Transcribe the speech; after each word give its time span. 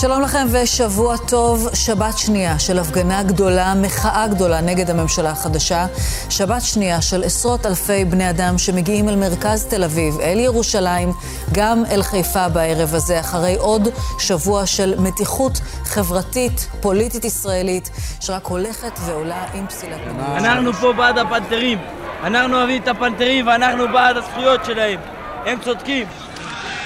שלום 0.00 0.22
לכם 0.22 0.46
ושבוע 0.50 1.16
טוב. 1.16 1.68
שבת 1.74 2.18
שנייה 2.18 2.58
של 2.58 2.78
הפגנה 2.78 3.22
גדולה, 3.22 3.74
מחאה 3.74 4.28
גדולה 4.28 4.60
נגד 4.60 4.90
הממשלה 4.90 5.30
החדשה. 5.30 5.86
שבת 6.30 6.62
שנייה 6.62 7.02
של 7.02 7.22
עשרות 7.24 7.66
אלפי 7.66 8.04
בני 8.04 8.30
אדם 8.30 8.58
שמגיעים 8.58 9.08
אל 9.08 9.16
מרכז 9.16 9.64
תל 9.64 9.84
אביב, 9.84 10.20
אל 10.20 10.38
ירושלים, 10.38 11.12
גם 11.52 11.82
אל 11.90 12.02
חיפה 12.02 12.48
בערב 12.48 12.94
הזה, 12.94 13.20
אחרי 13.20 13.56
עוד 13.56 13.88
שבוע 14.18 14.66
של 14.66 14.94
מתיחות 14.98 15.60
חברתית, 15.84 16.68
פוליטית 16.80 17.24
ישראלית, 17.24 17.90
שרק 18.20 18.46
הולכת 18.46 18.92
ועולה 19.06 19.44
עם 19.54 19.66
פסילת 19.66 20.00
מדינה. 20.06 20.36
אנחנו 20.38 20.72
פה 20.72 20.92
בעד 20.92 21.18
הפנתרים. 21.18 21.78
אנחנו 22.22 22.56
אוהבים 22.56 22.82
את 22.82 22.88
הפנתרים 22.88 23.46
ואנחנו 23.46 23.88
בעד 23.92 24.16
הזכויות 24.16 24.64
שלהם. 24.64 25.00
הם 25.46 25.58
צודקים. 25.64 26.06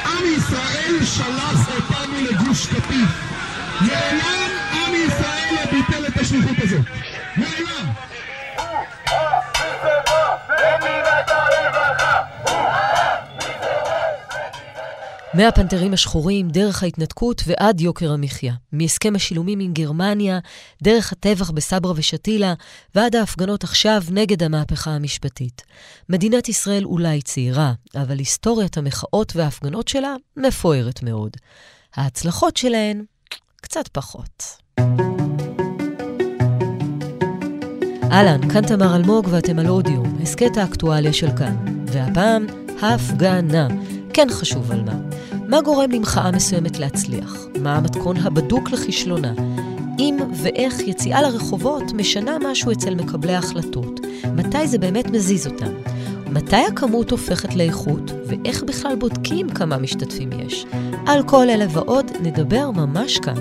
עם 0.05 0.24
ישראל 0.37 1.05
שלח 1.05 1.94
אותנו 2.14 2.46
לגוש 2.46 2.66
קטיף. 2.66 3.10
מעולם 3.80 4.50
עם 4.73 4.95
ישראל 5.06 5.54
לא 5.54 5.70
ביטל 5.70 6.06
את 6.06 6.20
השליחות 6.20 6.56
הזאת. 6.62 6.87
מעולם. 7.37 7.92
מהפנתרים 15.34 15.92
השחורים, 15.92 16.48
דרך 16.48 16.82
ההתנתקות 16.82 17.42
ועד 17.46 17.80
יוקר 17.80 18.12
המחיה. 18.12 18.54
מהסכם 18.73 19.16
השילומים 19.16 19.60
עם 19.60 19.73
גרמניה, 19.73 20.38
דרך 20.82 21.12
הטבח 21.12 21.51
בסברה 21.51 21.92
ושתילה, 21.96 22.54
ועד 22.95 23.16
ההפגנות 23.16 23.65
עכשיו 23.65 24.02
נגד 24.10 24.42
המהפכה 24.42 24.90
המשפטית. 24.90 25.62
מדינת 26.09 26.49
ישראל 26.49 26.84
אולי 26.84 27.23
צעירה, 27.23 27.73
אבל 27.96 28.18
היסטוריית 28.18 28.78
המחאות 28.78 29.37
וההפגנות 29.37 29.88
שלה 29.88 30.15
מפוארת 30.37 31.02
מאוד. 31.02 31.37
ההצלחות 31.96 32.56
שלהן, 32.56 33.04
קצת 33.56 33.88
פחות. 33.88 34.42
אהלן, 38.12 38.52
כאן 38.52 38.66
תמר 38.66 38.96
אלמוג 38.96 39.26
ואתם 39.30 39.59
על 39.59 39.68
אודיום, 39.68 40.18
הסכת 40.22 40.56
האקטואליה 40.56 41.12
של 41.12 41.37
כאן. 41.37 41.84
והפעם, 41.87 42.46
הפגנה. 42.82 43.68
כן 44.12 44.26
חשוב 44.30 44.72
על 44.72 44.82
מה. 44.82 44.95
מה 45.48 45.60
גורם 45.60 45.90
למחאה 45.90 46.30
מסוימת 46.30 46.78
להצליח? 46.78 47.37
מה 47.60 47.76
המתכון 47.76 48.16
הבדוק 48.16 48.70
לכישלונה? 48.70 49.32
אם 49.98 50.16
ואיך 50.42 50.80
יציאה 50.80 51.22
לרחובות 51.22 51.92
משנה 51.92 52.37
משהו 52.50 52.72
אצל 52.72 52.95
מקבלי 52.95 53.34
ההחלטות? 53.34 54.00
מתי 54.37 54.68
זה 54.68 54.78
באמת 54.78 55.06
מזיז 55.06 55.46
אותם? 55.46 55.72
מתי 56.30 56.57
הכמות 56.57 57.11
הופכת 57.11 57.55
לאיכות, 57.55 58.13
ואיך 58.27 58.63
בכלל 58.63 58.97
בודקים 58.97 59.49
כמה 59.49 59.79
משתתפים 59.79 60.30
יש? 60.47 60.67
על 61.07 61.23
כל 61.23 61.51
אלה 61.51 61.67
ועוד 61.71 62.11
נדבר 62.23 62.71
ממש 62.71 63.19
כאן. 63.19 63.35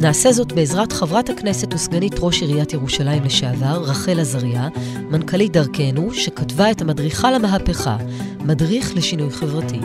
נעשה 0.00 0.32
זאת 0.32 0.52
בעזרת 0.52 0.92
חברת 0.92 1.28
הכנסת 1.28 1.74
וסגנית 1.74 2.14
ראש 2.18 2.42
עיריית 2.42 2.72
ירושלים 2.72 3.24
לשעבר, 3.24 3.82
רחל 3.82 4.20
עזריה, 4.20 4.68
מנכ"לית 5.10 5.52
דרכנו, 5.52 6.14
שכתבה 6.14 6.70
את 6.70 6.80
המדריכה 6.80 7.30
למהפכה, 7.30 7.96
מדריך 8.44 8.96
לשינוי 8.96 9.30
חברתי, 9.30 9.80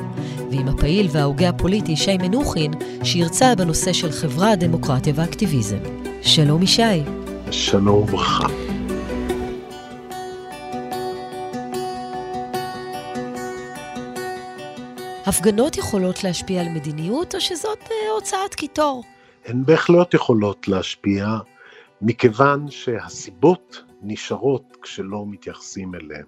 ועם 0.51 0.67
הפעיל 0.67 1.07
וההוגה 1.11 1.49
הפוליטי 1.49 1.95
שי 1.95 2.17
מנוחין, 2.17 2.71
שהרצה 3.03 3.55
בנושא 3.55 3.93
של 3.93 4.11
חברה, 4.11 4.55
דמוקרטיה 4.55 5.13
ואקטיביזם. 5.15 5.79
שלום 6.21 6.63
ישי. 6.63 7.03
שלום 7.51 7.97
וברכה. 7.97 8.70
הפגנות 15.25 15.77
יכולות 15.77 16.23
להשפיע 16.23 16.61
על 16.61 16.69
מדיניות, 16.69 17.35
או 17.35 17.41
שזאת 17.41 17.79
אה, 17.91 18.11
הוצאת 18.15 18.55
קיטור? 18.55 19.03
הן 19.45 19.65
בהחלט 19.65 20.13
יכולות 20.13 20.67
להשפיע, 20.67 21.27
מכיוון 22.01 22.71
שהסיבות 22.71 23.83
נשארות 24.01 24.77
כשלא 24.81 25.25
מתייחסים 25.27 25.95
אליהן. 25.95 26.25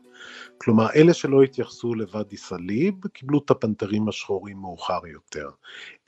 כלומר, 0.58 0.88
אלה 0.96 1.14
שלא 1.14 1.44
התייחסו 1.44 1.96
לוואדי 1.96 2.38
סאליב 2.38 3.08
קיבלו 3.08 3.42
את 3.46 3.52
הפנתרים 3.52 4.10
השחורים 4.10 4.58
מאוחר 4.58 5.08
יותר. 5.08 5.50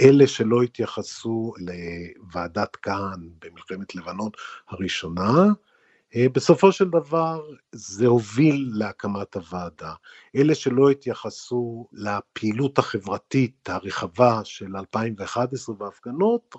אלה 0.01 0.27
שלא 0.27 0.61
התייחסו 0.61 1.53
לוועדת 1.57 2.75
כהן 2.75 3.29
במלחמת 3.41 3.95
לבנון 3.95 4.29
הראשונה, 4.69 5.45
בסופו 6.15 6.71
של 6.71 6.89
דבר 6.89 7.41
זה 7.71 8.07
הוביל 8.07 8.69
להקמת 8.73 9.35
הוועדה. 9.35 9.93
אלה 10.35 10.55
שלא 10.55 10.89
התייחסו 10.89 11.87
לפעילות 11.93 12.77
החברתית 12.77 13.69
הרחבה 13.69 14.41
של 14.43 14.77
2011 14.77 15.75
בהפגנות, 15.75 16.55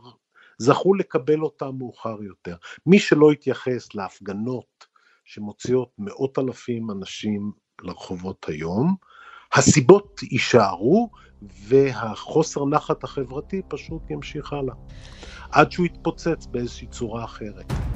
זכו 0.58 0.94
לקבל 0.94 1.40
אותה 1.40 1.70
מאוחר 1.70 2.22
יותר. 2.22 2.56
מי 2.86 2.98
שלא 2.98 3.30
התייחס 3.30 3.94
להפגנות 3.94 4.86
שמוציאות 5.24 5.90
מאות 5.98 6.38
אלפים 6.38 6.90
אנשים 6.90 7.52
לרחובות 7.82 8.46
היום, 8.48 8.96
הסיבות 9.52 10.20
יישארו 10.22 11.10
והחוסר 11.42 12.64
נחת 12.66 13.04
החברתי 13.04 13.62
פשוט 13.68 14.10
ימשיך 14.10 14.52
הלאה. 14.52 14.74
עד 15.50 15.72
שהוא 15.72 15.86
יתפוצץ 15.86 16.46
באיזושהי 16.46 16.86
צורה 16.86 17.24
אחרת. 17.24 17.95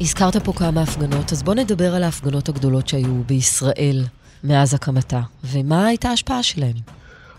הזכרת 0.00 0.36
פה 0.36 0.52
כמה 0.52 0.82
הפגנות, 0.82 1.32
אז 1.32 1.42
בוא 1.42 1.54
נדבר 1.54 1.94
על 1.94 2.02
ההפגנות 2.02 2.48
הגדולות 2.48 2.88
שהיו 2.88 3.22
בישראל 3.26 4.04
מאז 4.44 4.74
הקמתה, 4.74 5.20
ומה 5.44 5.86
הייתה 5.86 6.08
ההשפעה 6.08 6.42
שלהן? 6.42 6.76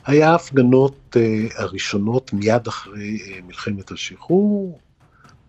היה 0.05 0.31
ההפגנות 0.31 1.15
uh, 1.15 1.61
הראשונות 1.61 2.33
מיד 2.33 2.67
אחרי 2.67 3.17
uh, 3.17 3.45
מלחמת 3.45 3.91
השחרור, 3.91 4.79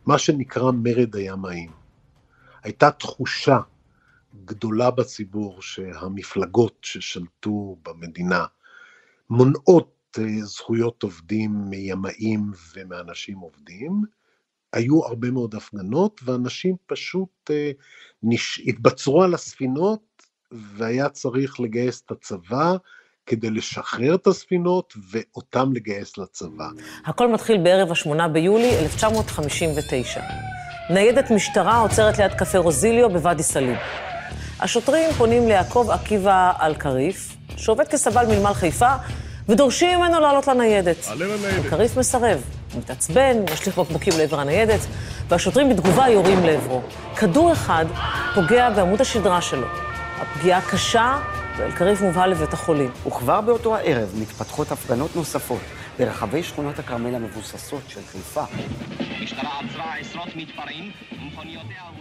מה 0.07 0.19
שנקרא 0.19 0.71
מרד 0.73 1.17
הימאים. 1.17 1.71
הייתה 2.63 2.91
תחושה 2.91 3.59
גדולה 4.45 4.91
בציבור 4.91 5.63
שהמפלגות 5.63 6.77
ששלטו 6.83 7.77
במדינה 7.83 8.45
מונעות 9.31 10.17
uh, 10.17 10.21
זכויות 10.43 11.03
עובדים 11.03 11.65
מימאים 11.71 12.53
ומאנשים 12.75 13.39
עובדים, 13.39 14.03
היו 14.73 15.07
הרבה 15.07 15.31
מאוד 15.31 15.55
הפגנות, 15.55 16.21
ואנשים 16.25 16.77
פשוט 16.87 17.51
אה, 17.51 17.71
נש... 18.23 18.61
התבצרו 18.67 19.23
על 19.23 19.35
הספינות, 19.35 20.01
והיה 20.53 21.09
צריך 21.09 21.61
לגייס 21.61 22.03
את 22.07 22.11
הצבא 22.11 22.77
כדי 23.27 23.51
לשחרר 23.51 24.15
את 24.15 24.27
הספינות, 24.27 24.95
ואותם 25.11 25.73
לגייס 25.73 26.19
לצבא. 26.19 26.69
הכל 27.05 27.33
מתחיל 27.33 27.59
בערב 27.63 27.91
ה-8 27.91 28.29
ביולי 28.29 28.79
1959. 28.79 30.21
ניידת 30.91 31.31
משטרה 31.31 31.79
עוצרת 31.79 32.19
ליד 32.19 32.33
קפה 32.33 32.59
רוזיליו 32.59 33.11
בוואדי 33.11 33.43
סאליב. 33.43 33.77
השוטרים 34.61 35.13
פונים 35.13 35.49
ליעקב 35.49 35.89
עקיבא 35.91 36.53
אלקריף, 36.63 37.37
שעובד 37.57 37.89
כסבל 37.89 38.27
מנמל 38.27 38.53
חיפה, 38.53 38.95
ודורשים 39.49 39.99
ממנו 39.99 40.21
לעלות 40.21 40.47
לניידת. 40.47 40.97
עלה 41.09 41.27
לניידת. 41.27 41.65
אלקריף 41.65 41.97
מסרב. 41.97 42.60
הוא 42.73 42.81
מתעצבן, 42.81 43.37
משליך 43.53 43.79
בקבוקים 43.79 44.13
לעבר 44.19 44.41
הניידת, 44.41 44.81
והשוטרים 45.29 45.69
בתגובה 45.69 46.09
יורים 46.09 46.45
לעברו. 46.45 46.83
כדור 47.17 47.53
אחד 47.53 47.85
פוגע 48.35 48.71
בעמוד 48.71 49.01
השדרה 49.01 49.43
שלו. 49.43 49.67
הפגיעה 50.17 50.71
קשה, 50.71 51.19
ואלקריף 51.57 52.01
מובא 52.01 52.27
לבית 52.27 52.53
החולים. 52.53 52.91
וכבר 53.07 53.41
באותו 53.41 53.77
הערב 53.77 54.09
מתפתחות 54.21 54.73
הפגנות 54.73 55.17
נוספות 55.17 55.61
ברחבי 55.99 56.43
שכונות 56.43 56.79
הכרמל 56.79 57.15
המבוססות 57.15 57.83
של 57.89 58.01
חיפה. 58.13 58.45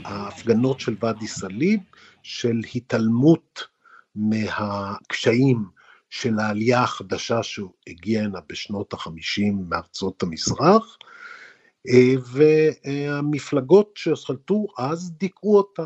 ההפגנות 0.06 0.80
של 0.80 0.96
ואדי 1.02 1.28
סאליב, 1.28 1.80
של 2.24 2.62
התעלמות 2.76 3.64
מהקשיים 4.16 5.79
של 6.10 6.40
העלייה 6.40 6.84
החדשה 6.84 7.44
שהגיעה 7.44 8.24
הנה 8.24 8.40
בשנות 8.50 8.94
החמישים 8.94 9.66
מארצות 9.70 10.24
המזרח, 10.24 10.98
אה, 11.88 12.14
והמפלגות 12.26 13.92
ששלטו 13.96 14.68
אז 14.78 15.12
דיכאו 15.12 15.58
אותה. 15.58 15.86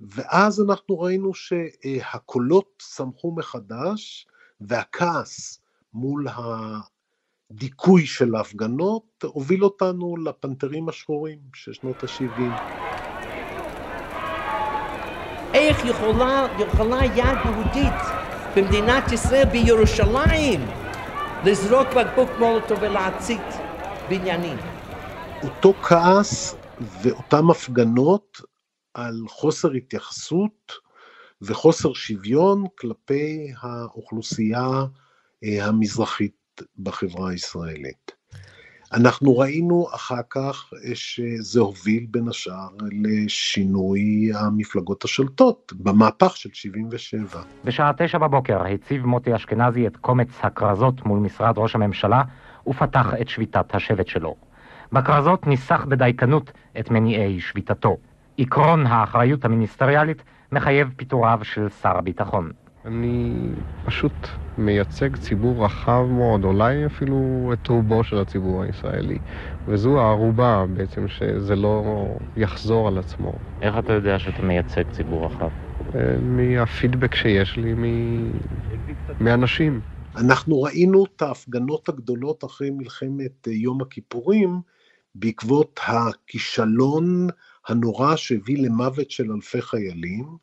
ואז 0.00 0.60
אנחנו 0.60 1.00
ראינו 1.00 1.34
שהקולות 1.34 2.66
צמחו 2.78 3.32
מחדש, 3.32 4.26
והכעס 4.60 5.60
מול 5.92 6.26
הדיכוי 7.50 8.06
של 8.06 8.34
ההפגנות 8.34 9.24
הוביל 9.24 9.64
אותנו 9.64 10.16
לפנתרים 10.16 10.88
השחורים 10.88 11.38
של 11.54 11.72
שנות 11.72 12.02
ה-70. 12.04 12.40
איך 15.54 15.84
יכולה, 15.84 16.46
יכולה 16.58 17.04
יד 17.04 17.38
יהודית 17.44 18.25
במדינת 18.56 19.12
ישראל, 19.12 19.44
בירושלים, 19.44 20.60
לזרוק 21.44 21.88
בקבוק 21.92 22.30
מולוטו 22.38 22.80
ולהצית 22.80 23.60
בניינים. 24.08 24.58
אותו 25.42 25.74
כעס 25.82 26.54
ואותן 26.80 27.42
הפגנות 27.50 28.40
על 28.94 29.14
חוסר 29.28 29.70
התייחסות 29.70 30.72
וחוסר 31.42 31.92
שוויון 31.92 32.64
כלפי 32.78 33.52
האוכלוסייה 33.60 34.68
אה, 35.44 35.66
המזרחית 35.66 36.60
בחברה 36.78 37.30
הישראלית. 37.30 38.15
אנחנו 38.92 39.38
ראינו 39.38 39.86
אחר 39.94 40.20
כך 40.30 40.70
שזה 40.94 41.60
הוביל 41.60 42.06
בין 42.10 42.28
השאר 42.28 42.68
לשינוי 42.90 44.30
המפלגות 44.34 45.04
השולטות 45.04 45.72
במהפך 45.76 46.36
של 46.36 46.48
77. 46.52 47.42
בשעה 47.64 47.92
תשע 47.98 48.18
בבוקר 48.18 48.66
הציב 48.66 49.06
מוטי 49.06 49.34
אשכנזי 49.36 49.86
את 49.86 49.96
קומץ 49.96 50.28
הכרזות 50.42 51.06
מול 51.06 51.18
משרד 51.18 51.58
ראש 51.58 51.74
הממשלה 51.74 52.22
ופתח 52.66 53.06
את 53.20 53.28
שביתת 53.28 53.74
השבט 53.74 54.06
שלו. 54.06 54.34
בכרזות 54.92 55.46
ניסח 55.46 55.84
בדייקנות 55.88 56.52
את 56.78 56.90
מניעי 56.90 57.40
שביתתו. 57.40 57.96
עקרון 58.38 58.86
האחריות 58.86 59.44
המיניסטריאלית 59.44 60.22
מחייב 60.52 60.88
פיטוריו 60.96 61.40
של 61.42 61.68
שר 61.68 61.98
הביטחון. 61.98 62.50
אני 62.86 63.46
פשוט 63.84 64.12
מייצג 64.58 65.16
ציבור 65.16 65.64
רחב 65.64 66.02
מאוד, 66.10 66.44
אולי 66.44 66.86
אפילו 66.86 67.50
את 67.52 67.66
רובו 67.66 68.04
של 68.04 68.18
הציבור 68.18 68.62
הישראלי. 68.62 69.18
וזו 69.68 70.00
הערובה 70.00 70.64
בעצם 70.74 71.08
שזה 71.08 71.56
לא 71.56 72.06
יחזור 72.36 72.88
על 72.88 72.98
עצמו. 72.98 73.32
איך 73.62 73.74
אתה 73.78 73.92
יודע 73.92 74.18
שאתה 74.18 74.42
מייצג 74.42 74.82
ציבור 74.92 75.26
רחב? 75.26 75.48
אה, 75.94 76.16
מהפידבק 76.20 77.14
שיש 77.14 77.56
לי 77.56 77.74
מ... 77.74 77.84
מאנשים. 79.20 79.80
אנחנו 80.16 80.62
ראינו 80.62 81.04
את 81.04 81.22
ההפגנות 81.22 81.88
הגדולות 81.88 82.44
אחרי 82.44 82.70
מלחמת 82.70 83.46
יום 83.46 83.80
הכיפורים 83.82 84.60
בעקבות 85.14 85.80
הכישלון 85.86 87.26
הנורא 87.68 88.16
שהביא 88.16 88.58
למוות 88.66 89.10
של 89.10 89.32
אלפי 89.32 89.62
חיילים. 89.62 90.36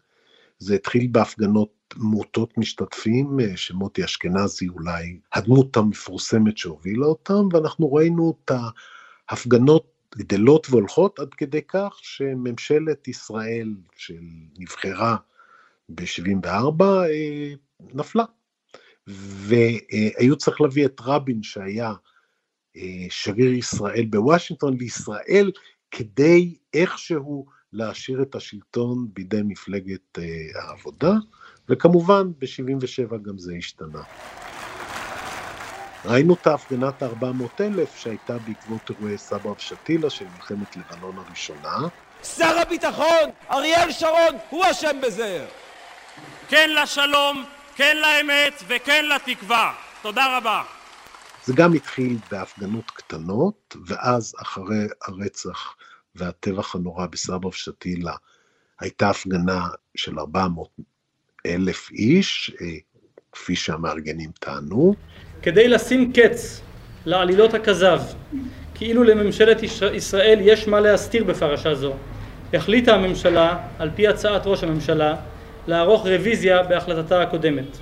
זה 0.57 0.75
התחיל 0.75 1.07
בהפגנות 1.12 1.69
מוטות 1.98 2.57
משתתפים, 2.57 3.40
אה, 3.40 3.57
שמוטי 3.57 4.06
אשכנזי 4.06 4.68
אולי 4.68 5.19
הדמות 5.34 5.78
המפורסמת 5.78 6.57
שהובילה 6.57 7.06
אותם, 7.06 7.48
ואנחנו 7.54 7.94
ראינו 7.94 8.34
את 8.45 8.51
ההפגנות 9.30 9.94
גדלות 10.16 10.68
והולכות 10.69 11.19
עד 11.19 11.34
כדי 11.34 11.62
כך 11.68 12.00
שממשלת 12.01 13.07
ישראל 13.07 13.75
שנבחרה 13.95 15.18
ב-74 15.90 16.84
אה, 16.84 17.54
נפלה. 17.94 18.24
והיו 19.07 20.38
צריך 20.38 20.62
להביא 20.62 20.86
את 20.86 21.01
רבין 21.04 21.44
שהיה 21.44 21.94
אה, 22.78 23.06
שגריר 23.10 23.54
ישראל 23.54 24.06
בוושינגטון 24.06 24.78
לישראל 24.78 25.51
כדי 25.92 26.56
איכשהו 26.74 27.45
להשאיר 27.73 28.21
את 28.21 28.35
השלטון 28.35 29.07
בידי 29.13 29.41
מפלגת 29.43 30.19
אה, 30.19 30.23
העבודה, 30.61 31.11
וכמובן 31.69 32.31
ב-77 32.39 33.17
גם 33.17 33.37
זה 33.37 33.53
השתנה. 33.57 34.01
ראינו 36.05 36.33
את 36.33 36.47
ההפגנת 36.47 37.03
ה-400,000 37.03 37.97
שהייתה 37.97 38.37
בעקבות 38.37 38.89
אירועי 38.89 39.17
סבא 39.17 39.47
ושתילה 39.47 40.09
של 40.09 40.25
מלחמת 40.35 40.77
לבנון 40.77 41.17
הראשונה. 41.17 41.77
שר 42.23 42.59
הביטחון, 42.61 43.29
אריאל 43.51 43.91
שרון, 43.91 44.35
הוא 44.49 44.65
אשם 44.71 45.01
בזה. 45.03 45.45
כן 46.49 46.69
לשלום, 46.83 47.45
כן 47.75 47.97
לאמת 47.97 48.63
וכן 48.67 49.05
לתקווה. 49.05 49.73
תודה 50.01 50.37
רבה. 50.37 50.63
זה 51.45 51.53
גם 51.55 51.73
התחיל 51.73 52.17
בהפגנות 52.31 52.91
קטנות, 52.91 53.75
ואז 53.87 54.35
אחרי 54.41 54.87
הרצח 55.07 55.75
והטבח 56.15 56.75
הנורא 56.75 57.06
בסבא 57.06 57.48
ושתילה, 57.48 58.13
הייתה 58.80 59.10
הפגנה 59.10 59.68
של 59.95 60.19
400 60.19 60.69
אלף 61.45 61.92
איש, 61.92 62.51
אה, 62.62 62.68
כפי 63.31 63.56
שהמארגנים 63.56 64.31
טענו. 64.39 64.95
כדי 65.42 65.68
לשים 65.68 66.13
קץ 66.13 66.62
לעלילות 67.06 67.54
הכזב, 67.54 68.01
כאילו 68.75 69.04
לממשלת 69.04 69.57
ישראל 69.94 70.39
יש 70.42 70.68
מה 70.68 70.80
להסתיר 70.80 71.24
בפרשה 71.24 71.75
זו, 71.75 71.94
החליטה 72.54 72.95
הממשלה, 72.95 73.68
על 73.80 73.89
פי 73.95 74.07
הצעת 74.07 74.42
ראש 74.45 74.63
הממשלה, 74.63 75.16
לערוך 75.68 76.07
רוויזיה 76.07 76.63
בהחלטתה 76.63 77.21
הקודמת. 77.21 77.77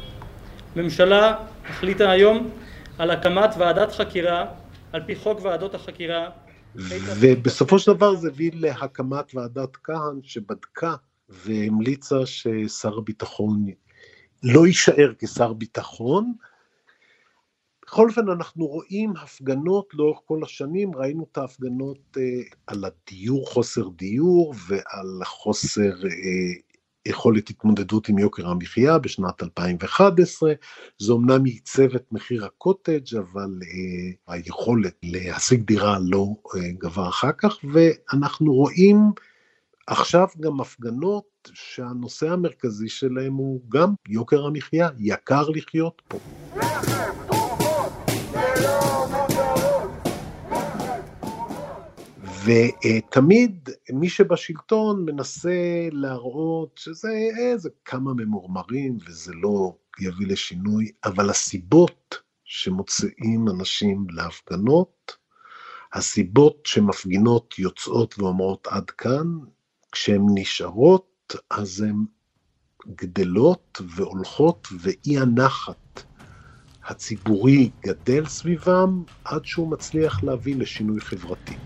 הממשלה 0.76 1.36
החליטה 1.70 2.12
היום 2.12 2.50
על 2.98 3.12
הקמת 3.12 3.50
ועדת 3.58 3.92
חקירה 3.92 4.46
על 4.94 5.02
פי 5.06 5.16
חוק 5.16 5.40
ועדות 5.42 5.76
החקירה 5.76 6.30
ובסופו 6.76 7.80
של 7.80 7.94
דבר 7.94 8.16
זה 8.16 8.28
הביא 8.28 8.52
להקמת 8.54 9.36
ועדת 9.36 9.76
כהן 9.84 10.20
שבדקה 10.24 10.96
והמליצה 11.30 12.26
ששר 12.26 12.98
הביטחון 12.98 13.66
לא 14.44 14.68
יישאר 14.68 15.14
כשר 15.20 15.54
ביטחון. 15.54 16.34
בכל 17.86 18.10
אופן 18.10 18.30
אנחנו 18.30 18.66
רואים 18.66 19.14
הפגנות 19.18 19.88
לאורך 19.94 20.20
כל 20.26 20.44
השנים, 20.44 20.96
ראינו 20.96 21.28
את 21.32 21.38
ההפגנות 21.38 22.18
אה, 22.18 22.24
על 22.68 22.86
הדיור, 22.86 23.50
חוסר 23.50 23.90
דיור 23.90 24.54
ועל 24.68 25.26
חוסר 25.26 26.06
אה, 26.06 26.71
יכולת 27.06 27.50
התמודדות 27.50 28.10
עם 28.10 28.20
יוקר 28.20 28.48
המחיה 28.48 28.98
בשנת 28.98 29.44
2011, 29.44 30.54
זה 30.98 31.14
אמנם 31.14 31.46
ייצב 31.46 31.96
את 31.96 32.06
מחיר 32.12 32.46
הקוטג' 32.46 33.16
אבל 33.18 33.60
אה, 33.64 34.34
היכולת 34.34 34.96
להשיג 35.04 35.62
דירה 35.62 35.98
לא 36.02 36.28
אה, 36.56 36.72
גבר 36.78 37.10
אחר 37.10 37.32
כך, 37.38 37.58
ואנחנו 37.74 38.54
רואים 38.54 38.98
עכשיו 39.88 40.28
גם 40.40 40.62
הפגנות 40.62 41.50
שהנושא 41.54 42.30
המרכזי 42.30 42.90
שלהם 42.90 43.34
הוא 43.34 43.62
גם 43.70 43.94
יוקר 44.10 44.46
המחיה, 44.46 44.90
יקר 44.98 45.50
לחיות 45.50 46.02
פה. 46.08 46.18
ותמיד 52.46 53.70
מי 53.94 54.10
שבשלטון 54.10 55.06
מנסה 55.06 55.88
להראות 55.92 56.78
שזה 56.78 57.10
איזה 57.40 57.70
כמה 57.86 58.14
ממורמרים 58.14 58.98
וזה 59.08 59.34
לא 59.36 59.76
יביא 60.00 60.28
לשינוי, 60.28 60.92
אבל 61.06 61.30
הסיבות 61.30 62.16
שמוצאים 62.44 63.46
אנשים 63.50 64.06
להפגנות, 64.10 65.18
הסיבות 65.94 66.66
שמפגינות 66.66 67.60
יוצאות 67.60 68.20
ואומרות 68.20 68.68
עד 68.72 68.90
כאן, 68.90 69.28
כשהן 69.92 70.26
נשארות 70.36 71.36
אז 71.50 71.82
הן 71.82 72.06
גדלות 72.88 73.82
והולכות 73.96 74.68
ואי 74.82 75.18
הנחת 75.20 76.04
הציבורי 76.86 77.72
גדל 77.88 78.26
סביבם 78.26 79.04
עד 79.26 79.46
שהוא 79.46 79.72
מצליח 79.72 80.24
להביא 80.24 80.56
לשינוי 80.56 81.02
חברתי. 81.02 81.58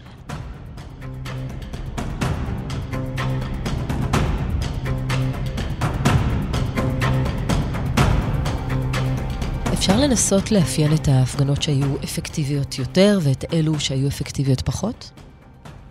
אפשר 9.86 10.00
לנסות 10.00 10.52
לאפיין 10.52 10.94
את 10.94 11.08
ההפגנות 11.08 11.62
שהיו 11.62 11.96
אפקטיביות 12.04 12.80
יותר 12.80 13.20
ואת 13.24 13.54
אלו 13.54 13.80
שהיו 13.80 14.08
אפקטיביות 14.08 14.62
פחות? 14.62 15.12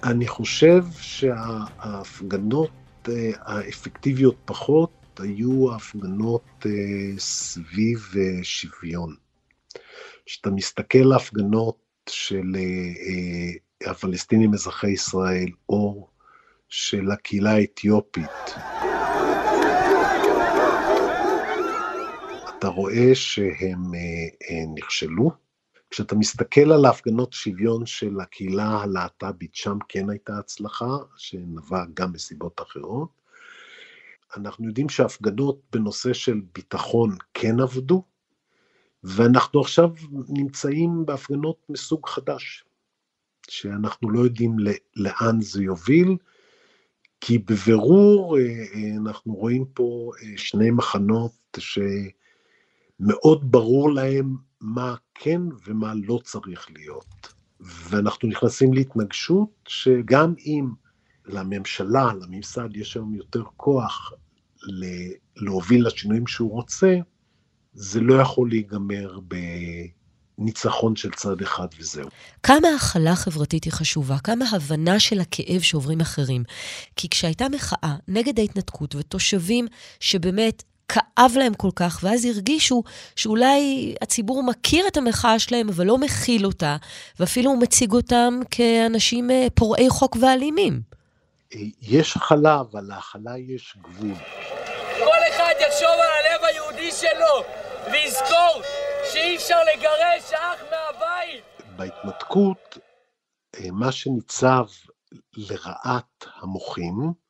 אני 0.04 0.26
חושב 0.26 0.84
שההפגנות 1.00 2.70
אה, 3.08 3.30
האפקטיביות 3.40 4.36
פחות 4.44 4.90
היו 5.18 5.72
ההפגנות 5.72 6.66
אה, 6.66 6.70
סביב 7.18 8.14
אה, 8.16 8.22
שוויון. 8.42 9.14
כשאתה 10.26 10.50
מסתכל 10.50 10.98
על 10.98 11.12
ההפגנות 11.12 11.78
של 12.08 12.56
הפלסטינים 13.86 14.54
אזרחי 14.54 14.90
ישראל 14.90 15.48
או 15.68 16.06
של 16.68 17.10
הקהילה 17.10 17.50
האתיופית, 17.50 18.54
אתה 22.64 22.72
רואה 22.72 23.14
שהם 23.14 23.94
אה, 23.94 24.00
אה, 24.50 24.64
נכשלו. 24.74 25.30
כשאתה 25.90 26.14
מסתכל 26.14 26.72
על 26.72 26.84
ההפגנות 26.84 27.32
שוויון 27.32 27.86
של 27.86 28.20
הקהילה 28.20 28.68
הלהט"בית, 28.68 29.54
שם 29.54 29.78
כן 29.88 30.10
הייתה 30.10 30.38
הצלחה, 30.38 30.96
שנבעה 31.16 31.84
גם 31.94 32.12
מסיבות 32.12 32.60
אחרות. 32.60 33.08
אנחנו 34.36 34.66
יודעים 34.66 34.88
שהפגנות 34.88 35.60
בנושא 35.72 36.12
של 36.12 36.40
ביטחון 36.54 37.16
כן 37.34 37.60
עבדו, 37.60 38.02
ואנחנו 39.02 39.60
עכשיו 39.60 39.90
נמצאים 40.28 41.06
בהפגנות 41.06 41.56
מסוג 41.68 42.08
חדש, 42.08 42.64
שאנחנו 43.48 44.10
לא 44.10 44.20
יודעים 44.20 44.56
לאן 44.96 45.40
זה 45.40 45.62
יוביל, 45.62 46.16
כי 47.20 47.38
בבירור 47.38 48.38
אה, 48.38 48.42
אנחנו 48.96 49.34
רואים 49.34 49.64
פה 49.74 50.10
שני 50.36 50.70
מחנות 50.70 51.32
ש... 51.58 51.78
מאוד 53.00 53.52
ברור 53.52 53.92
להם 53.92 54.36
מה 54.60 54.94
כן 55.14 55.40
ומה 55.66 55.92
לא 55.94 56.20
צריך 56.24 56.66
להיות. 56.74 57.34
ואנחנו 57.60 58.28
נכנסים 58.28 58.72
להתנגשות 58.72 59.48
שגם 59.68 60.34
אם 60.46 60.68
לממשלה, 61.26 62.12
לממסד, 62.20 62.76
יש 62.76 62.96
היום 62.96 63.14
יותר 63.14 63.42
כוח 63.56 64.12
להוביל 65.36 65.86
לשינויים 65.86 66.26
שהוא 66.26 66.50
רוצה, 66.50 66.96
זה 67.74 68.00
לא 68.00 68.14
יכול 68.14 68.48
להיגמר 68.48 69.18
בניצחון 70.38 70.96
של 70.96 71.10
צד 71.10 71.42
אחד 71.42 71.66
וזהו. 71.78 72.08
כמה 72.42 72.68
הכלה 72.76 73.16
חברתית 73.16 73.64
היא 73.64 73.72
חשובה, 73.72 74.18
כמה 74.18 74.44
הבנה 74.52 75.00
של 75.00 75.20
הכאב 75.20 75.60
שעוברים 75.60 76.00
אחרים. 76.00 76.44
כי 76.96 77.08
כשהייתה 77.08 77.48
מחאה 77.48 77.96
נגד 78.08 78.38
ההתנתקות 78.38 78.94
ותושבים 78.94 79.66
שבאמת 80.00 80.62
כאב 80.88 81.32
להם 81.36 81.54
כל 81.54 81.70
כך, 81.76 82.00
ואז 82.02 82.24
הרגישו 82.24 82.82
שאולי 83.16 83.94
הציבור 84.02 84.42
מכיר 84.42 84.86
את 84.88 84.96
המחאה 84.96 85.38
שלהם, 85.38 85.68
אבל 85.68 85.86
לא 85.86 85.98
מכיל 85.98 86.46
אותה, 86.46 86.76
ואפילו 87.20 87.50
הוא 87.50 87.58
מציג 87.58 87.92
אותם 87.92 88.40
כאנשים 88.50 89.30
אה, 89.30 89.46
פורעי 89.54 89.90
חוק 89.90 90.16
ואלימים. 90.20 90.80
יש 91.82 92.16
הכלה, 92.16 92.60
אבל 92.60 92.80
להכלה 92.88 93.38
יש 93.38 93.76
גבול. 93.82 94.14
כל 94.98 95.18
אחד 95.30 95.52
יחשוב 95.60 95.88
על 95.88 96.10
הלב 96.18 96.44
היהודי 96.44 96.90
שלו, 96.92 97.44
ויזכור 97.92 98.62
שאי 99.12 99.36
אפשר 99.36 99.58
לגרש 99.74 100.32
אח 100.32 100.60
מהבית. 100.70 101.44
בהתנתקות, 101.76 102.78
אה, 103.56 103.70
מה 103.72 103.92
שניצב 103.92 104.64
לרעת 105.36 106.26
המוחים, 106.40 107.23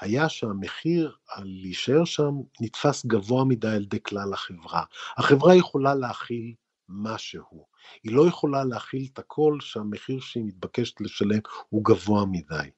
היה 0.00 0.28
שהמחיר 0.28 1.16
על 1.28 1.44
להישאר 1.46 2.04
שם 2.04 2.32
נתפס 2.60 3.06
גבוה 3.06 3.44
מדי 3.44 3.68
על 3.68 3.82
ידי 3.82 4.02
כלל 4.02 4.32
החברה. 4.32 4.84
החברה 5.16 5.54
יכולה 5.54 5.94
להכיל 5.94 6.54
משהו, 6.88 7.66
היא 8.04 8.12
לא 8.12 8.28
יכולה 8.28 8.64
להכיל 8.64 9.06
את 9.12 9.18
הכל 9.18 9.58
שהמחיר 9.60 10.20
שהיא 10.20 10.44
מתבקשת 10.44 11.00
לשלם 11.00 11.38
הוא 11.68 11.84
גבוה 11.84 12.24
מדי. 12.26 12.70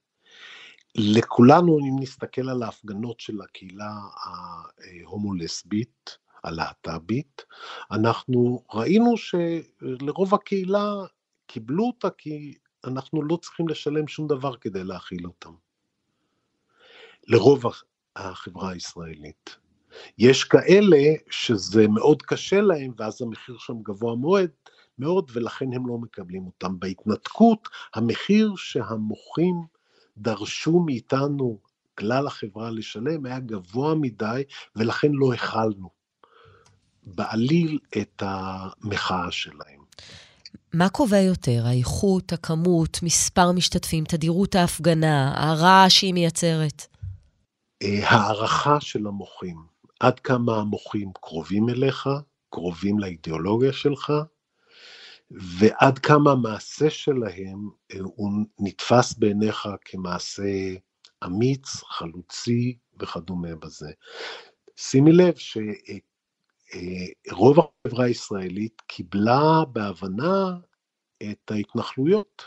לכולנו, 0.94 1.78
אם 1.78 2.02
נסתכל 2.02 2.48
על 2.48 2.62
ההפגנות 2.62 3.20
של 3.20 3.40
הקהילה 3.40 3.92
ההומו-לסבית, 5.04 6.18
הלהט"בית, 6.44 7.44
אנחנו 7.90 8.64
ראינו 8.74 9.14
שלרוב 9.16 10.34
הקהילה 10.34 10.92
קיבלו 11.46 11.84
אותה 11.84 12.10
כי 12.10 12.54
אנחנו 12.84 13.22
לא 13.22 13.36
צריכים 13.36 13.68
לשלם 13.68 14.08
שום 14.08 14.28
דבר 14.28 14.56
כדי 14.56 14.84
להכיל 14.84 15.26
אותם. 15.26 15.52
לרוב 17.28 17.62
החברה 18.16 18.70
הישראלית. 18.70 19.56
יש 20.18 20.44
כאלה 20.44 21.14
שזה 21.30 21.88
מאוד 21.88 22.22
קשה 22.22 22.60
להם 22.60 22.92
ואז 22.96 23.22
המחיר 23.22 23.56
שם 23.58 23.82
גבוה 23.82 24.16
מאוד, 24.16 24.50
מאוד 24.98 25.30
ולכן 25.34 25.72
הם 25.72 25.88
לא 25.88 25.98
מקבלים 25.98 26.46
אותם. 26.46 26.78
בהתנתקות 26.78 27.68
המחיר 27.94 28.52
שהמוחים 28.56 29.54
דרשו 30.16 30.80
מאיתנו, 30.80 31.58
כלל 31.94 32.26
החברה 32.26 32.70
לשלם, 32.70 33.26
היה 33.26 33.40
גבוה 33.40 33.94
מדי 33.94 34.42
ולכן 34.76 35.12
לא 35.12 35.32
הכלנו 35.32 35.88
בעליל 37.02 37.78
את 37.98 38.22
המחאה 38.26 39.30
שלהם. 39.30 39.78
מה 40.74 40.88
קובע 40.88 41.20
יותר, 41.20 41.62
האיכות, 41.66 42.32
הכמות, 42.32 43.02
מספר 43.02 43.52
משתתפים, 43.52 44.04
תדירות 44.04 44.54
ההפגנה, 44.54 45.32
הרעש 45.36 45.98
שהיא 45.98 46.14
מייצרת? 46.14 46.97
אה, 47.82 48.08
הערכה 48.08 48.80
של 48.80 49.06
המוחים, 49.06 49.56
עד 50.00 50.20
כמה 50.20 50.56
המוחים 50.56 51.12
קרובים 51.20 51.68
אליך, 51.68 52.08
קרובים 52.50 52.98
לאידיאולוגיה 52.98 53.72
שלך, 53.72 54.12
ועד 55.30 55.98
כמה 55.98 56.32
המעשה 56.32 56.90
שלהם 56.90 57.68
אה, 57.92 57.98
הוא 58.02 58.30
נתפס 58.58 59.14
בעיניך 59.14 59.68
כמעשה 59.84 60.74
אמיץ, 61.24 61.66
חלוצי 61.76 62.78
וכדומה 63.00 63.54
בזה. 63.54 63.90
שימי 64.76 65.12
לב 65.12 65.34
שרוב 65.36 65.68
אה, 67.58 67.64
החברה 67.86 68.04
הישראלית 68.04 68.82
קיבלה 68.86 69.64
בהבנה 69.72 70.56
את 71.22 71.50
ההתנחלויות, 71.50 72.42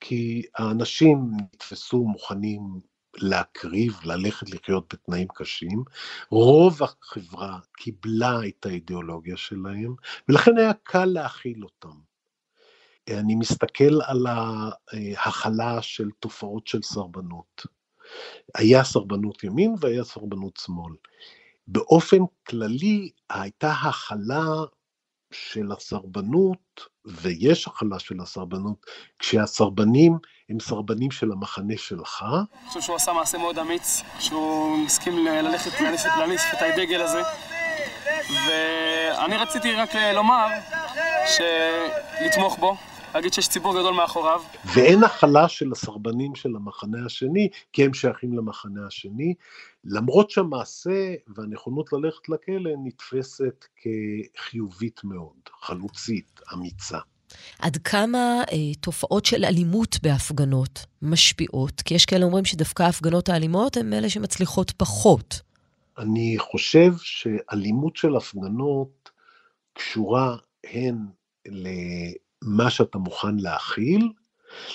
כי 0.00 0.42
האנשים 0.58 1.30
נתפסו 1.36 2.04
מוכנים 2.04 2.80
להקריב, 3.16 4.00
ללכת 4.04 4.50
לחיות 4.50 4.94
בתנאים 4.94 5.28
קשים. 5.34 5.84
רוב 6.30 6.82
החברה 6.82 7.58
קיבלה 7.76 8.38
את 8.48 8.66
האידיאולוגיה 8.66 9.36
שלהם, 9.36 9.94
ולכן 10.28 10.58
היה 10.58 10.72
קל 10.82 11.04
להכיל 11.04 11.64
אותם. 11.64 11.96
אני 13.10 13.34
מסתכל 13.34 14.00
על 14.04 14.26
ההכלה 14.26 15.82
של 15.82 16.10
תופעות 16.20 16.66
של 16.66 16.82
סרבנות. 16.82 17.66
היה 18.54 18.84
סרבנות 18.84 19.44
ימין 19.44 19.74
והיה 19.80 20.04
סרבנות 20.04 20.56
שמאל. 20.56 20.92
באופן 21.66 22.18
כללי 22.46 23.10
הייתה 23.30 23.72
הכלה 23.72 24.44
של 25.34 25.72
הסרבנות, 25.72 26.80
ויש 27.04 27.66
הכלה 27.66 27.98
של 27.98 28.20
הסרבנות, 28.20 28.86
כשהסרבנים 29.18 30.18
הם 30.50 30.60
סרבנים 30.60 31.10
של 31.10 31.32
המחנה 31.32 31.74
שלך. 31.76 32.24
אני 32.32 32.68
חושב 32.68 32.80
שהוא 32.80 32.96
עשה 32.96 33.12
מעשה 33.12 33.38
מאוד 33.38 33.58
אמיץ, 33.58 34.02
שהוא 34.20 34.86
הסכים 34.86 35.26
ללכת 35.26 35.80
להניס 36.18 36.42
את 36.52 36.62
הדגל 36.62 37.00
הזה. 37.02 37.22
ואני 38.46 39.36
רציתי 39.36 39.74
רק 39.74 39.90
לומר, 40.14 40.46
לתמוך 42.20 42.58
בו, 42.58 42.76
להגיד 43.14 43.32
שיש 43.32 43.48
ציבור 43.48 43.78
גדול 43.78 43.94
מאחוריו. 43.94 44.42
ואין 44.74 45.04
הכלה 45.04 45.48
של 45.48 45.72
הסרבנים 45.72 46.34
של 46.34 46.56
המחנה 46.56 47.06
השני, 47.06 47.48
כי 47.72 47.84
הם 47.84 47.94
שייכים 47.94 48.38
למחנה 48.38 48.86
השני, 48.86 49.34
למרות 49.84 50.30
שהמעשה 50.30 51.14
והנכונות 51.28 51.92
ללכת 51.92 52.28
לכלא 52.28 52.70
נתפסת 52.84 53.64
כחיובית 54.36 55.00
מאוד, 55.04 55.36
חלוצית, 55.60 56.40
אמיצה. 56.54 56.98
עד 57.58 57.76
כמה 57.76 58.42
אה, 58.52 58.74
תופעות 58.80 59.24
של 59.24 59.44
אלימות 59.44 59.98
בהפגנות 60.02 60.86
משפיעות? 61.02 61.82
כי 61.82 61.94
יש 61.94 62.06
כאלה 62.06 62.24
אומרים 62.24 62.44
שדווקא 62.44 62.82
ההפגנות 62.82 63.28
האלימות 63.28 63.76
הן 63.76 63.92
אלה 63.92 64.10
שמצליחות 64.10 64.70
פחות. 64.70 65.40
אני 65.98 66.34
חושב 66.38 66.92
שאלימות 66.98 67.96
של 67.96 68.16
הפגנות 68.16 69.10
קשורה 69.72 70.36
הן 70.64 70.96
למה 72.44 72.70
שאתה 72.70 72.98
מוכן 72.98 73.36
להכיל. 73.36 74.12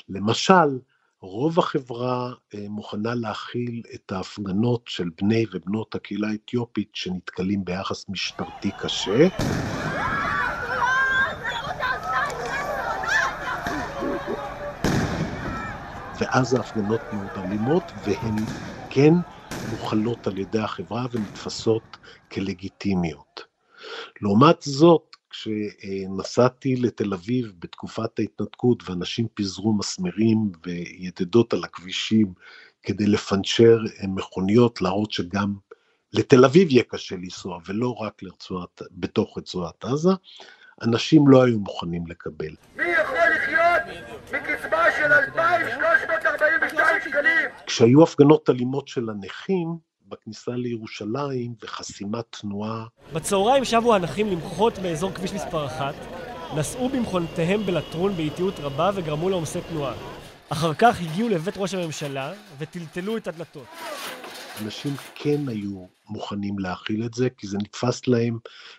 למשל, 0.09 0.79
רוב 1.21 1.59
החברה 1.59 2.33
אה, 2.53 2.65
מוכנה 2.69 3.15
להכיל 3.15 3.81
את 3.95 4.11
ההפגנות 4.11 4.81
של 4.87 5.09
בני 5.21 5.45
ובנות 5.51 5.95
הקהילה 5.95 6.27
האתיופית 6.27 6.89
שנתקלים 6.93 7.65
ביחס 7.65 8.05
משטרתי 8.09 8.71
קשה. 8.79 9.27
ואז 16.19 16.53
ההפגנות 16.53 17.01
מאוד 17.13 17.29
אלימות, 17.37 17.83
והן 18.05 18.35
כן 18.89 19.13
מוכלות 19.71 20.27
על 20.27 20.37
ידי 20.37 20.59
החברה 20.59 21.05
ונתפסות 21.11 21.97
כלגיטימיות. 22.31 23.41
לעומת 24.21 24.61
זאת, 24.61 25.08
כשנסעתי 25.29 26.75
לתל 26.75 27.13
אביב 27.13 27.51
בתקופת 27.59 28.19
ההתנתקות 28.19 28.89
ואנשים 28.89 29.27
פיזרו 29.33 29.73
מסמרים 29.73 30.51
ויתדות 30.65 31.53
על 31.53 31.63
הכבישים 31.63 32.33
כדי 32.83 33.05
לפנצ'ר 33.05 33.79
מכוניות, 34.07 34.81
להראות 34.81 35.11
שגם 35.11 35.53
לתל 36.13 36.45
אביב 36.45 36.71
יהיה 36.71 36.83
קשה 36.83 37.15
לנסוע 37.15 37.59
ולא 37.65 37.89
רק 37.89 38.23
לרצועת, 38.23 38.81
בתוך 38.91 39.37
רצועת 39.37 39.85
עזה, 39.85 40.09
אנשים 40.81 41.27
לא 41.27 41.43
היו 41.43 41.59
מוכנים 41.59 42.07
לקבל. 42.07 42.55
מי 42.75 42.83
יכול 42.83 43.17
לחיות 43.35 43.81
מקצבה 44.33 44.83
של 44.97 45.13
2,342 45.13 47.01
שקלים? 47.01 47.49
כשהיו 47.65 48.03
הפגנות 48.03 48.49
אלימות 48.49 48.87
של 48.87 49.09
הנכים, 49.09 49.88
בכניסה 50.09 50.51
לירושלים 50.51 51.53
וחסימת 51.63 52.25
תנועה. 52.41 52.85
בצהריים 53.13 53.65
שבו 53.65 53.95
הנכים 53.95 54.27
למחות 54.27 54.79
באזור 54.79 55.11
כביש 55.11 55.33
מספר 55.33 55.65
1, 55.65 55.95
נסעו 56.55 56.89
במכונותיהם 56.89 57.65
בלטרון 57.65 58.15
באיטיות 58.15 58.59
רבה 58.59 58.91
וגרמו 58.95 59.29
לעומסי 59.29 59.59
תנועה. 59.69 59.93
אחר 60.49 60.73
כך 60.73 61.01
הגיעו 61.01 61.29
לבית 61.29 61.57
ראש 61.57 61.73
הממשלה 61.73 62.33
וטלטלו 62.57 63.17
את 63.17 63.27
הדלתות. 63.27 63.67
אנשים 64.61 64.91
כן 65.15 65.47
היו 65.47 65.85
מוכנים 66.09 66.59
להכיל 66.59 67.05
את 67.05 67.13
זה, 67.13 67.29
כי 67.29 67.47
זה 67.47 67.57
נתפס 67.57 68.07
להם 68.07 68.37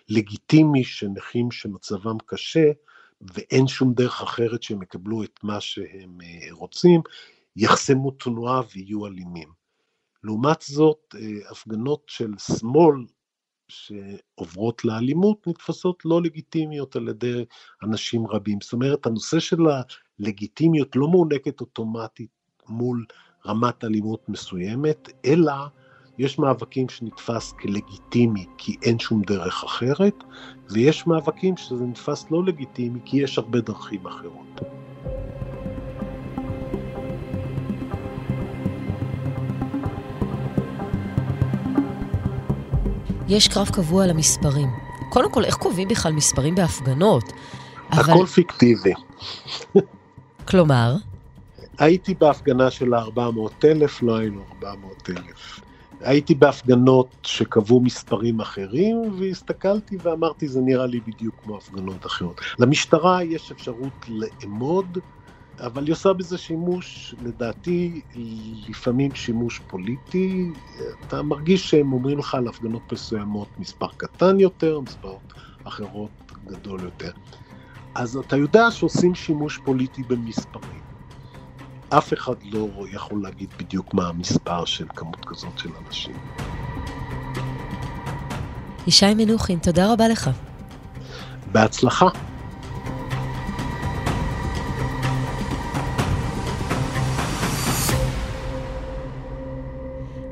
לגיטימי 0.09 0.83
שנכים 0.83 1.51
שמצבם 1.51 2.17
קשה, 2.25 2.71
ואין 3.21 3.67
שום 3.67 3.93
דרך 3.93 4.21
אחרת 4.21 4.63
שהם 4.63 4.81
יקבלו 4.81 5.23
את 5.23 5.39
מה 5.43 5.61
שהם 5.61 6.17
אה, 6.23 6.47
רוצים, 6.51 7.01
יחסמו 7.55 8.11
תנועה 8.11 8.61
ויהיו 8.73 9.07
אלימים. 9.07 9.60
לעומת 10.23 10.61
זאת, 10.61 11.15
אה, 11.15 11.51
הפגנות 11.51 12.03
של 12.07 12.31
שמאל, 12.37 13.05
שעוברות 13.71 14.85
לאלימות 14.85 15.47
נתפסות 15.47 16.05
לא 16.05 16.21
לגיטימיות 16.21 16.95
על 16.95 17.07
ידי 17.07 17.45
אנשים 17.83 18.27
רבים. 18.27 18.57
זאת 18.61 18.73
אומרת, 18.73 19.05
הנושא 19.05 19.39
של 19.39 19.59
הלגיטימיות 20.19 20.95
לא 20.95 21.07
מוענקת 21.07 21.61
אוטומטית 21.61 22.29
מול 22.69 23.05
רמת 23.45 23.83
אלימות 23.83 24.29
מסוימת, 24.29 25.09
אלא 25.25 25.53
יש 26.17 26.39
מאבקים 26.39 26.89
שנתפס 26.89 27.51
כלגיטימי 27.51 28.45
כי 28.57 28.75
אין 28.83 28.99
שום 28.99 29.21
דרך 29.21 29.63
אחרת, 29.63 30.23
ויש 30.69 31.07
מאבקים 31.07 31.57
שזה 31.57 31.85
נתפס 31.85 32.31
לא 32.31 32.45
לגיטימי 32.45 32.99
כי 33.05 33.17
יש 33.17 33.37
הרבה 33.37 33.61
דרכים 33.61 34.07
אחרות. 34.07 34.61
יש 43.31 43.47
קרב 43.47 43.69
קבוע 43.69 44.03
על 44.03 44.09
המספרים. 44.09 44.69
קודם 45.09 45.31
כל, 45.31 45.45
איך 45.45 45.55
קובעים 45.55 45.87
בכלל 45.87 46.13
מספרים 46.13 46.55
בהפגנות? 46.55 47.23
הכל 47.89 48.11
אבל... 48.11 48.25
פיקטיבי. 48.25 48.93
כלומר? 50.47 50.95
הייתי 51.79 52.15
בהפגנה 52.15 52.71
של 52.71 52.93
ה-400,000, 52.93 53.65
לא 54.01 54.15
היינו 54.17 54.41
400,000. 54.63 55.61
הייתי 56.01 56.35
בהפגנות 56.35 57.07
שקבעו 57.23 57.79
מספרים 57.79 58.39
אחרים, 58.39 59.01
והסתכלתי 59.19 59.97
ואמרתי, 60.01 60.47
זה 60.47 60.61
נראה 60.61 60.85
לי 60.85 60.99
בדיוק 60.99 61.35
כמו 61.43 61.57
הפגנות 61.57 62.05
אחרות. 62.05 62.41
למשטרה 62.59 63.23
יש 63.23 63.51
אפשרות 63.51 64.05
לאמוד, 64.07 64.97
אבל 65.61 65.83
היא 65.83 65.91
עושה 65.91 66.13
בזה 66.13 66.37
שימוש, 66.37 67.15
לדעתי, 67.21 68.01
לפעמים 68.69 69.15
שימוש 69.15 69.61
פוליטי. 69.67 70.51
אתה 71.07 71.21
מרגיש 71.21 71.69
שהם 71.69 71.93
אומרים 71.93 72.19
לך 72.19 72.35
על 72.35 72.47
הפגנות 72.47 72.93
מסוימות 72.93 73.47
מספר 73.59 73.87
קטן 73.97 74.39
יותר, 74.39 74.79
מספרות 74.79 75.33
אחרות 75.63 76.11
גדול 76.45 76.79
יותר. 76.83 77.11
אז 77.95 78.17
אתה 78.17 78.37
יודע 78.37 78.71
שעושים 78.71 79.15
שימוש 79.15 79.59
פוליטי 79.63 80.03
במספרים. 80.03 80.81
אף 81.89 82.13
אחד 82.13 82.35
לא 82.43 82.67
יכול 82.91 83.23
להגיד 83.23 83.49
בדיוק 83.59 83.93
מה 83.93 84.07
המספר 84.07 84.65
של 84.65 84.85
כמות 84.95 85.25
כזאת 85.25 85.57
של 85.57 85.69
אנשים. 85.87 86.15
ישי 88.87 89.13
מנוחין, 89.13 89.59
תודה 89.59 89.93
רבה 89.93 90.07
לך. 90.07 90.29
בהצלחה. 91.51 92.07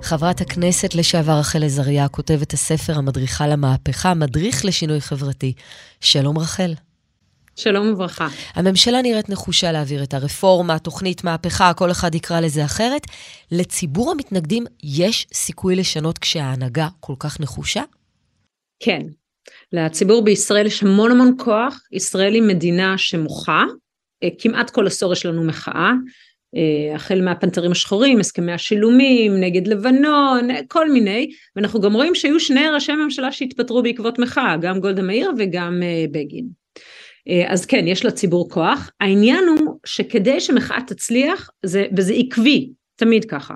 חברת 0.09 0.41
הכנסת 0.41 0.95
לשעבר 0.95 1.39
רחל 1.39 1.63
עזריה 1.63 2.07
כותבת 2.07 2.53
הספר 2.53 2.97
המדריכה 2.97 3.47
למהפכה, 3.47 4.13
מדריך 4.13 4.65
לשינוי 4.65 5.01
חברתי. 5.01 5.53
שלום 6.01 6.37
רחל. 6.37 6.73
שלום 7.55 7.93
וברכה. 7.93 8.27
הממשלה 8.53 9.01
נראית 9.01 9.29
נחושה 9.29 9.71
להעביר 9.71 10.03
את 10.03 10.13
הרפורמה, 10.13 10.79
תוכנית 10.79 11.23
מהפכה, 11.23 11.73
כל 11.73 11.91
אחד 11.91 12.15
יקרא 12.15 12.39
לזה 12.39 12.65
אחרת. 12.65 13.01
לציבור 13.51 14.11
המתנגדים 14.11 14.65
יש 14.83 15.27
סיכוי 15.33 15.75
לשנות 15.75 16.17
כשההנהגה 16.17 16.87
כל 16.99 17.13
כך 17.19 17.39
נחושה? 17.39 17.83
כן. 18.79 19.01
לציבור 19.73 20.23
בישראל 20.23 20.65
יש 20.65 20.83
המון 20.83 21.11
המון 21.11 21.35
כוח. 21.39 21.79
ישראל 21.91 22.33
היא 22.33 22.43
מדינה 22.43 22.97
שמוחה. 22.97 23.63
אה, 24.23 24.29
כמעט 24.39 24.69
כל 24.69 24.87
עשור 24.87 25.13
יש 25.13 25.25
לנו 25.25 25.43
מחאה. 25.43 25.91
אה, 26.55 26.95
החל 26.95 27.21
מהפנתרים 27.21 27.71
השחורים, 27.71 28.19
הסכמי 28.19 28.51
השילומים, 28.51 29.39
נגד 29.39 29.67
לבנון, 29.67 30.47
כל 30.67 30.91
מיני, 30.91 31.29
ואנחנו 31.55 31.81
גם 31.81 31.93
רואים 31.93 32.15
שהיו 32.15 32.39
שני 32.39 32.69
ראשי 32.69 32.91
ממשלה 32.91 33.31
שהתפטרו 33.31 33.83
בעקבות 33.83 34.19
מחאה, 34.19 34.57
גם 34.61 34.79
גולדה 34.79 35.01
מאיר 35.01 35.31
וגם 35.37 35.79
אה, 35.83 36.05
בגין. 36.11 36.47
אה, 37.27 37.53
אז 37.53 37.65
כן, 37.65 37.87
יש 37.87 38.05
לציבור 38.05 38.49
כוח. 38.49 38.91
העניין 38.99 39.43
הוא 39.47 39.79
שכדי 39.85 40.39
שמחאה 40.39 40.79
תצליח, 40.87 41.49
זה, 41.65 41.85
וזה 41.97 42.13
עקבי, 42.13 42.69
תמיד 42.95 43.25
ככה, 43.25 43.53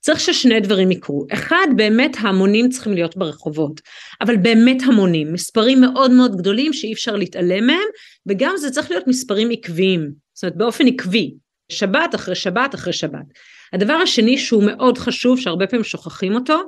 צריך 0.00 0.20
ששני 0.20 0.60
דברים 0.60 0.90
יקרו. 0.90 1.26
אחד, 1.32 1.66
באמת 1.76 2.16
ההמונים 2.20 2.68
צריכים 2.68 2.92
להיות 2.92 3.16
ברחובות, 3.16 3.80
אבל 4.20 4.36
באמת 4.36 4.82
המונים, 4.86 5.32
מספרים 5.32 5.80
מאוד 5.80 6.10
מאוד 6.10 6.36
גדולים 6.36 6.72
שאי 6.72 6.92
אפשר 6.92 7.16
להתעלם 7.16 7.66
מהם, 7.66 7.88
וגם 8.26 8.56
זה 8.56 8.70
צריך 8.70 8.90
להיות 8.90 9.06
מספרים 9.06 9.48
עקביים, 9.50 10.10
זאת 10.34 10.44
אומרת 10.44 10.56
באופן 10.56 10.86
עקבי, 10.86 11.34
שבת 11.68 12.14
אחרי 12.14 12.34
שבת 12.34 12.74
אחרי 12.74 12.92
שבת. 12.92 13.24
הדבר 13.72 13.92
השני 13.92 14.38
שהוא 14.38 14.64
מאוד 14.64 14.98
חשוב, 14.98 15.40
שהרבה 15.40 15.66
פעמים 15.66 15.84
שוכחים 15.84 16.34
אותו, 16.34 16.62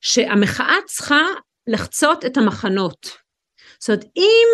שהמחאה 0.00 0.76
צריכה 0.86 1.22
לחצות 1.66 2.24
את 2.24 2.36
המחנות. 2.36 3.10
זאת 3.78 3.88
אומרת, 3.90 4.04
אם 4.16 4.48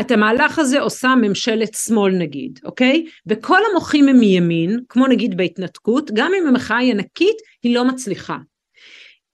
את 0.00 0.10
המהלך 0.10 0.58
הזה 0.58 0.80
עושה 0.80 1.14
ממשלת 1.22 1.74
שמאל 1.74 2.12
נגיד, 2.12 2.60
אוקיי? 2.64 3.06
וכל 3.26 3.60
המוחים 3.70 4.08
הם 4.08 4.16
מימין, 4.18 4.80
כמו 4.88 5.06
נגיד 5.06 5.36
בהתנתקות, 5.36 6.10
גם 6.14 6.32
אם 6.38 6.46
המחאה 6.46 6.76
היא 6.76 6.92
ענקית, 6.92 7.36
היא 7.62 7.74
לא 7.74 7.84
מצליחה. 7.84 8.36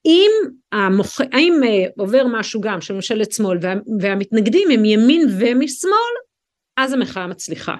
אם, 0.07 0.31
המוח... 0.73 1.21
אם 1.21 1.61
uh, 1.63 1.91
עובר 1.97 2.27
משהו 2.27 2.61
גם 2.61 2.81
של 2.81 2.95
ממשלת 2.95 3.33
שמאל 3.33 3.59
וה... 3.63 3.75
והמתנגדים 4.01 4.71
הם 4.71 4.85
ימין 4.85 5.29
ומשמאל, 5.39 6.15
אז 6.77 6.93
המחאה 6.93 7.27
מצליחה. 7.27 7.75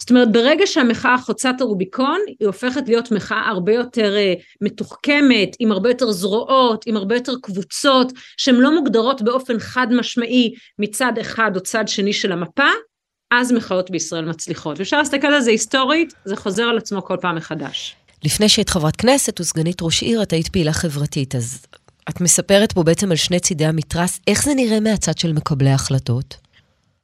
זאת 0.00 0.10
אומרת 0.10 0.32
ברגע 0.32 0.66
שהמחאה 0.66 1.18
חוצה 1.18 1.50
את 1.50 1.60
הרוביקון 1.60 2.20
היא 2.40 2.46
הופכת 2.46 2.88
להיות 2.88 3.10
מחאה 3.10 3.48
הרבה 3.48 3.72
יותר 3.72 4.14
uh, 4.16 4.42
מתוחכמת 4.60 5.56
עם 5.58 5.72
הרבה 5.72 5.90
יותר 5.90 6.10
זרועות 6.10 6.84
עם 6.86 6.96
הרבה 6.96 7.14
יותר 7.14 7.32
קבוצות 7.42 8.12
שהן 8.36 8.54
לא 8.54 8.74
מוגדרות 8.74 9.22
באופן 9.22 9.58
חד 9.58 9.86
משמעי 9.90 10.54
מצד 10.78 11.12
אחד 11.20 11.50
או 11.54 11.60
צד 11.60 11.88
שני 11.88 12.12
של 12.12 12.32
המפה 12.32 12.68
אז 13.30 13.52
מחאות 13.52 13.90
בישראל 13.90 14.24
מצליחות 14.24 14.78
ואפשר 14.78 14.98
להסתכל 14.98 15.26
על 15.26 15.40
זה 15.40 15.50
היסטורית 15.50 16.14
זה 16.24 16.36
חוזר 16.36 16.62
על 16.62 16.78
עצמו 16.78 17.04
כל 17.04 17.16
פעם 17.20 17.36
מחדש. 17.36 17.96
לפני 18.24 18.48
שהיית 18.48 18.70
חברת 18.70 18.96
כנסת 18.96 19.40
וסגנית 19.40 19.82
ראש 19.82 20.02
עיר 20.02 20.22
את 20.22 20.32
היית 20.32 20.48
פעילה 20.48 20.72
חברתית 20.72 21.34
אז 21.34 21.66
את 22.08 22.20
מספרת 22.20 22.72
פה 22.72 22.82
בעצם 22.82 23.10
על 23.10 23.16
שני 23.16 23.40
צידי 23.40 23.64
המתרס 23.64 24.20
איך 24.26 24.44
זה 24.44 24.54
נראה 24.54 24.80
מהצד 24.80 25.18
של 25.18 25.32
מקבלי 25.32 25.70
ההחלטות? 25.70 26.49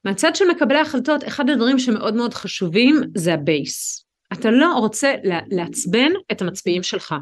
מהצד 0.07 0.37
של 0.37 0.45
מקבלי 0.51 0.79
ההחלטות, 0.79 1.25
אחד 1.27 1.51
הדברים 1.51 1.79
שמאוד 1.79 2.15
מאוד 2.15 2.35
חשובים 2.35 3.01
זה 3.15 3.35
הבייס. 3.35 4.05
אתה 4.33 4.51
לא 4.51 4.73
רוצה 4.73 5.15
לעצבן 5.51 6.13
את 6.33 6.43
המצביעים 6.43 6.83
שלך. 6.83 7.15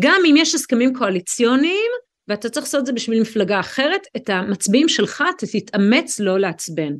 גם 0.00 0.20
אם 0.30 0.34
יש 0.36 0.54
הסכמים 0.54 0.94
קואליציוניים, 0.94 1.90
ואתה 2.28 2.48
צריך 2.48 2.66
לעשות 2.66 2.80
את 2.80 2.86
זה 2.86 2.92
בשביל 2.92 3.20
מפלגה 3.20 3.60
אחרת, 3.60 4.00
את 4.16 4.30
המצביעים 4.30 4.88
שלך 4.88 5.24
אתה 5.36 5.46
תתאמץ 5.46 6.20
לא 6.20 6.38
לעצבן. 6.38 6.92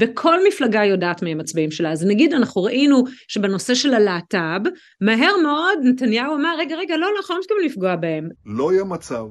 וכל 0.00 0.38
מפלגה 0.48 0.84
יודעת 0.84 1.22
מי 1.22 1.32
המצביעים 1.32 1.70
שלה. 1.70 1.92
אז 1.92 2.04
נגיד 2.06 2.32
אנחנו 2.32 2.62
ראינו 2.62 3.04
שבנושא 3.28 3.74
של 3.74 3.94
הלהט"ב, 3.94 4.68
מהר 5.00 5.32
מאוד 5.42 5.78
נתניהו 5.82 6.34
אמר, 6.34 6.56
רגע, 6.58 6.76
רגע, 6.76 6.96
לא, 6.96 7.08
אנחנו 7.16 7.34
לא 7.34 7.40
מתכוונים 7.40 7.66
לפגוע 7.66 7.96
בהם. 7.96 8.28
לא 8.46 8.72
יהיה 8.72 8.84
מצב 8.84 9.24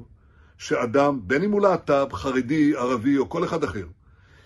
שאדם, 0.58 1.20
בין 1.24 1.44
אם 1.44 1.52
הוא 1.52 1.62
להט"ב, 1.62 2.14
חרדי, 2.14 2.76
ערבי 2.76 3.18
או 3.18 3.30
כל 3.30 3.44
אחד 3.44 3.64
אחר, 3.64 3.86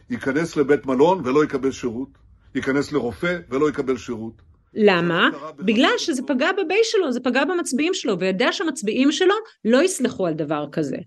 ייכנס 0.10 0.58
לבית 0.58 0.86
מלון 0.86 1.22
ולא 1.26 1.44
יקבל 1.44 1.72
שירות, 1.72 2.10
ייכנס 2.56 2.92
לרופא 2.92 3.38
ולא 3.50 3.70
יקבל 3.70 3.98
שירות. 3.98 4.42
למה? 4.74 5.30
בגלל 5.58 5.94
שזה 5.98 6.22
פגע 6.28 6.52
בבייס 6.52 6.88
שלו, 6.92 7.12
זה 7.12 7.20
פגע 7.20 7.46
במצביעים 7.46 7.94
שלו, 7.94 8.20
ויודע 8.20 8.52
שהמצביעים 8.52 9.12
שלו 9.12 9.36
לא 9.66 9.84
יסלחו 9.84 10.28
על 10.28 10.34
דבר 10.34 10.66
כזה. 10.72 10.98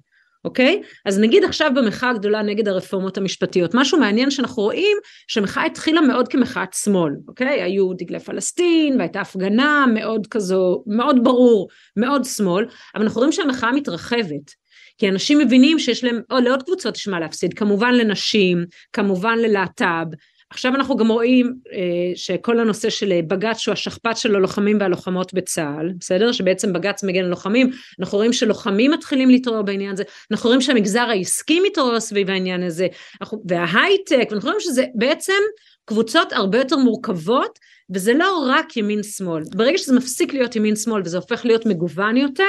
אוקיי? 0.44 0.82
אז 1.06 1.18
נגיד 1.18 1.44
עכשיו 1.44 1.70
במחאה 1.74 2.10
הגדולה 2.10 2.42
נגד 2.42 2.68
הרפורמות 2.68 3.18
המשפטיות, 3.18 3.74
משהו 3.74 3.98
מעניין 3.98 4.30
שאנחנו 4.30 4.62
רואים 4.62 4.96
שהמחאה 5.28 5.64
התחילה 5.64 6.00
מאוד 6.00 6.28
כמחאת 6.28 6.72
שמאל, 6.72 7.12
אוקיי? 7.28 7.62
היו 7.62 7.92
דגלי 7.92 8.20
פלסטין 8.20 8.96
והייתה 8.98 9.20
הפגנה 9.20 9.84
מאוד 9.94 10.26
כזו, 10.26 10.84
מאוד 10.86 11.24
ברור, 11.24 11.68
מאוד 11.96 12.24
שמאל, 12.24 12.66
אבל 12.94 13.04
אנחנו 13.04 13.18
רואים 13.18 13.32
שהמחאה 13.32 13.72
מתרחבת. 13.72 14.61
כי 14.98 15.08
אנשים 15.08 15.38
מבינים 15.38 15.78
שיש 15.78 16.04
להם, 16.04 16.20
או 16.30 16.38
לעוד 16.38 16.62
קבוצות 16.62 16.96
יש 16.96 17.08
מה 17.08 17.20
להפסיד, 17.20 17.54
כמובן 17.54 17.94
לנשים, 17.94 18.64
כמובן 18.92 19.38
ללהט"ב, 19.38 20.06
עכשיו 20.52 20.74
אנחנו 20.74 20.96
גם 20.96 21.08
רואים 21.08 21.54
אה, 21.72 21.78
שכל 22.14 22.60
הנושא 22.60 22.90
של 22.90 23.20
בג"ץ 23.26 23.58
שהוא 23.58 23.72
השכפ"ץ 23.72 24.18
של 24.18 24.36
הלוחמים 24.36 24.76
והלוחמות 24.80 25.34
בצה"ל, 25.34 25.92
בסדר? 25.98 26.32
שבעצם 26.32 26.72
בג"ץ 26.72 27.04
מגן 27.04 27.24
על 27.24 27.30
לוחמים, 27.30 27.70
אנחנו 28.00 28.18
רואים 28.18 28.32
שלוחמים 28.32 28.90
מתחילים 28.90 29.30
להתעורר 29.30 29.62
בעניין 29.62 29.92
הזה, 29.92 30.02
אנחנו 30.30 30.48
רואים 30.48 30.60
שהמגזר 30.60 31.00
העסקי 31.00 31.60
מתעורר 31.60 32.00
סביב 32.00 32.30
העניין 32.30 32.62
הזה, 32.62 32.86
אנחנו, 33.20 33.42
וההייטק, 33.48 34.26
ואנחנו 34.30 34.48
רואים 34.48 34.60
שזה 34.60 34.84
בעצם 34.94 35.42
קבוצות 35.84 36.32
הרבה 36.32 36.58
יותר 36.58 36.76
מורכבות, 36.76 37.58
וזה 37.94 38.14
לא 38.14 38.46
רק 38.48 38.76
ימין 38.76 39.02
שמאל. 39.02 39.42
ברגע 39.54 39.78
שזה 39.78 39.94
מפסיק 39.94 40.34
להיות 40.34 40.56
ימין 40.56 40.76
שמאל 40.76 41.02
וזה 41.04 41.16
הופך 41.16 41.44
להיות 41.44 41.66
מגוון 41.66 42.16
יותר, 42.16 42.44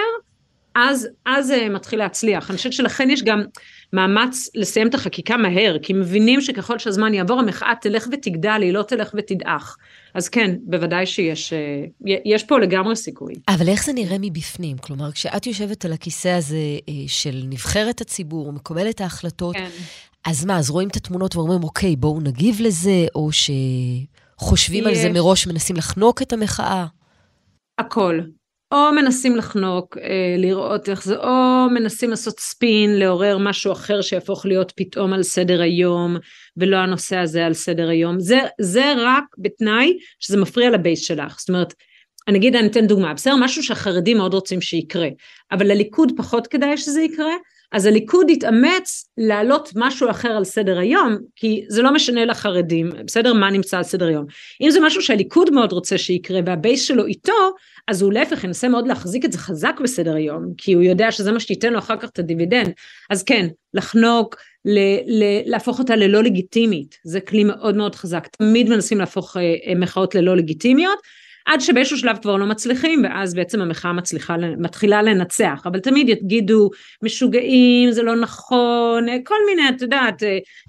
אז, 0.76 1.08
אז 1.26 1.48
זה 1.48 1.68
מתחיל 1.70 2.00
להצליח. 2.00 2.50
אני 2.50 2.58
חושבת 2.58 2.74
שלכן 2.74 3.10
יש 3.10 3.24
גם 3.24 3.44
מאמץ 3.94 4.50
לסיים 4.56 4.88
את 4.88 4.94
החקיקה 4.94 5.38
מהר, 5.38 5.78
כי 5.82 5.94
מבינים 5.94 6.42
שככל 6.42 6.80
שהזמן 6.80 7.14
יעבור 7.14 7.40
המחאה 7.40 7.74
תלך 7.82 8.08
ותגדל, 8.12 8.60
היא 8.62 8.74
לא 8.74 8.84
תלך 8.84 9.16
ותדעך. 9.18 9.78
אז 10.14 10.30
כן, 10.30 10.56
בוודאי 10.64 11.06
שיש 11.06 11.54
אה, 11.54 11.86
יש 12.26 12.44
פה 12.44 12.60
לגמרי 12.60 12.96
סיכוי. 12.96 13.34
אבל 13.48 13.70
איך 13.70 13.86
זה 13.86 13.94
נראה 13.94 14.18
מבפנים? 14.22 14.78
כלומר, 14.78 15.12
כשאת 15.12 15.48
יושבת 15.48 15.86
על 15.86 15.94
הכיסא 15.94 16.28
הזה 16.28 16.58
אה, 16.90 16.94
של 17.08 17.44
נבחרת 17.50 18.02
הציבור, 18.02 18.54
מקבלת 18.54 19.02
ההחלטות, 19.02 19.56
כן. 19.56 19.70
אז 20.26 20.46
מה, 20.46 20.58
אז 20.58 20.70
רואים 20.70 20.88
את 20.88 20.96
התמונות 20.96 21.36
ואומרים, 21.36 21.64
אוקיי, 21.64 21.96
בואו 21.96 22.22
נגיב 22.22 22.62
לזה, 22.62 23.06
או 23.16 23.30
שחושבים 23.32 24.88
על 24.88 24.96
זה 24.96 25.10
מראש, 25.10 25.48
מנסים 25.48 25.76
לחנוק 25.76 26.22
את 26.22 26.34
המחאה? 26.34 26.86
הכל. 27.80 28.20
או 28.74 28.92
מנסים 28.92 29.36
לחנוק, 29.36 29.98
אה, 29.98 30.36
לראות 30.38 30.90
איך 30.90 31.04
זה, 31.04 31.18
או 31.18 31.70
מנסים 31.70 32.10
לעשות 32.10 32.40
ספין, 32.40 33.00
לעורר 33.00 33.38
משהו 33.38 33.72
אחר 33.72 34.02
שיהפוך 34.02 34.46
להיות 34.46 34.74
פתאום 34.76 35.14
על 35.14 35.24
סדר 35.24 35.62
היום, 35.62 36.18
ולא 36.58 36.78
הנושא 36.78 37.18
הזה 37.18 37.46
על 37.46 37.54
סדר 37.54 37.90
היום. 37.90 38.20
זה, 38.20 38.40
זה 38.62 38.94
רק 38.98 39.24
בתנאי 39.38 39.98
שזה 40.20 40.38
מפריע 40.38 40.70
לבייס 40.70 41.02
שלך. 41.02 41.40
זאת 41.40 41.50
אומרת, 41.50 41.74
אני 42.28 42.38
אגיד, 42.38 42.56
אני 42.56 42.68
אתן 42.68 42.88
דוגמה, 42.88 43.14
בסדר? 43.14 43.36
משהו 43.36 43.64
שהחרדים 43.64 44.18
מאוד 44.18 44.34
רוצים 44.34 44.62
שיקרה, 44.62 45.08
אבל 45.52 45.68
לליכוד 45.68 46.12
פחות 46.18 46.48
כדאי 46.48 46.78
שזה 46.78 47.02
יקרה, 47.02 47.34
אז 47.72 47.86
הליכוד 47.86 48.30
התאמץ 48.30 49.10
להעלות 49.18 49.70
משהו 49.76 50.10
אחר 50.10 50.30
על 50.30 50.44
סדר 50.44 50.80
היום, 50.80 51.18
כי 51.36 51.66
זה 51.70 51.82
לא 51.82 51.94
משנה 51.94 52.26
לחרדים, 52.26 52.90
בסדר? 53.06 53.34
מה 53.34 53.52
נמצא 53.52 53.78
על 53.78 53.84
סדר 53.84 54.08
היום. 54.08 54.26
אם 54.62 54.70
זה 54.70 54.80
משהו 54.80 55.02
שהליכוד 55.02 55.50
מאוד 55.50 55.72
רוצה 55.72 55.98
שיקרה 55.98 56.40
והבייס 56.46 56.82
שלו 56.82 57.06
איתו, 57.06 57.52
אז 57.88 58.02
הוא 58.02 58.14
להפך 58.14 58.44
ינסה 58.44 58.68
מאוד 58.68 58.88
להחזיק 58.88 59.26
את 59.26 59.32
זה 59.32 59.38
חזק 59.38 59.76
בסדר 59.84 60.16
היום, 60.16 60.54
כי 60.58 60.74
הוא 60.74 60.84
יודע 60.84 61.12
שזה 61.12 61.32
מה 61.32 61.40
שתיתן 61.40 61.74
לו 61.74 61.80
אחר 61.80 61.98
כך 61.98 62.10
את 62.10 62.20
הדיבידנד. 62.20 62.72
אז 63.10 63.24
כן, 63.24 63.48
לחנוק, 63.74 64.36
ל- 64.66 65.24
ל- 65.24 65.52
להפוך 65.52 65.80
אותה 65.80 65.96
ללא 65.96 66.24
לגיטימית, 66.24 67.00
זה 67.04 67.22
כלי 67.22 67.44
מאוד 67.44 67.76
מאוד 67.76 67.96
חזק. 67.96 68.28
תמיד 68.28 68.70
מנסים 68.70 69.00
להפוך 69.00 69.38
אה, 69.38 69.42
אה 69.42 69.76
מחאות 69.76 70.16
ללא 70.16 70.38
לגיטימיות. 70.38 71.00
עד 71.46 71.62
שבאיזשהו 71.62 71.98
שלב 71.98 72.18
כבר 72.22 72.38
לא 72.38 72.46
מצליחים 72.46 73.04
ואז 73.04 73.34
בעצם 73.34 73.62
המחאה 73.62 73.94
מצליחה, 73.94 74.36
מתחילה 74.58 75.02
לנצח. 75.02 75.62
אבל 75.66 75.80
תמיד 75.80 76.10
יגידו 76.10 76.70
משוגעים 77.04 77.92
זה 77.92 78.04
לא 78.04 78.16
נכון 78.16 79.06
כל 79.24 79.36
מיני 79.50 79.70
את 79.70 79.82
יודעת 79.82 80.24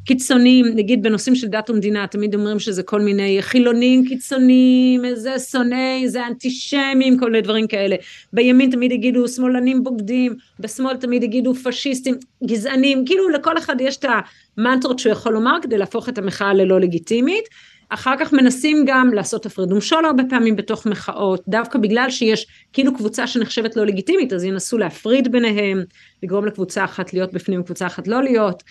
קיצונים 0.05 0.67
נגיד 0.75 1.03
בנושאים 1.03 1.37
של 1.37 1.47
דת 1.47 1.71
ומדינה 1.71 2.07
תמיד 2.07 2.35
אומרים 2.35 2.59
שזה 2.59 2.83
כל 2.83 3.01
מיני 3.01 3.43
חילונים 3.43 4.05
קיצוניים 4.09 5.03
זה 5.15 5.39
שונאי 5.39 6.09
זה 6.09 6.27
אנטישמים 6.27 7.19
כל 7.19 7.31
מיני 7.31 7.43
דברים 7.43 7.67
כאלה. 7.67 7.97
בימין 8.33 8.71
תמיד 8.71 8.93
יגידו 8.93 9.29
שמאלנים 9.29 9.85
בוגדים 9.85 10.35
בשמאל 10.61 10.97
תמיד 10.97 11.23
יגידו 11.23 11.55
פשיסטים 11.55 12.15
גזענים. 12.47 13.05
כאילו 13.07 13.29
לכל 13.29 13.59
אחד 13.59 13.81
יש 13.81 13.97
את 13.97 14.05
המנטרות 14.59 14.99
שהוא 14.99 15.13
יכול 15.13 15.33
לומר 15.33 15.59
כדי 15.63 15.79
להפוך 15.79 16.09
את 16.09 16.19
המחאה 16.19 16.55
ללא 16.55 16.81
לגיטימית 16.81 17.45
אחר 17.95 18.15
כך 18.19 18.33
מנסים 18.33 18.85
גם 18.87 19.11
לעשות 19.15 19.47
הפרד 19.47 19.73
ומשול 19.73 20.05
הרבה 20.05 20.23
פעמים 20.31 20.57
בתוך 20.57 20.87
מחאות, 20.87 21.43
דווקא 21.49 21.79
בגלל 21.79 22.11
שיש 22.11 22.47
כאילו 22.73 22.95
קבוצה 22.95 23.27
שנחשבת 23.27 23.77
לא 23.77 23.87
לגיטימית, 23.87 24.33
אז 24.33 24.45
ינסו 24.45 24.79
להפריד 24.79 25.33
ביניהם, 25.33 25.85
לגרום 26.23 26.47
לקבוצה 26.47 26.85
אחת 26.85 27.13
להיות 27.13 27.33
בפנים 27.33 27.61
וקבוצה 27.61 27.87
אחת 27.87 28.09
לא 28.09 28.23
להיות, 28.23 28.63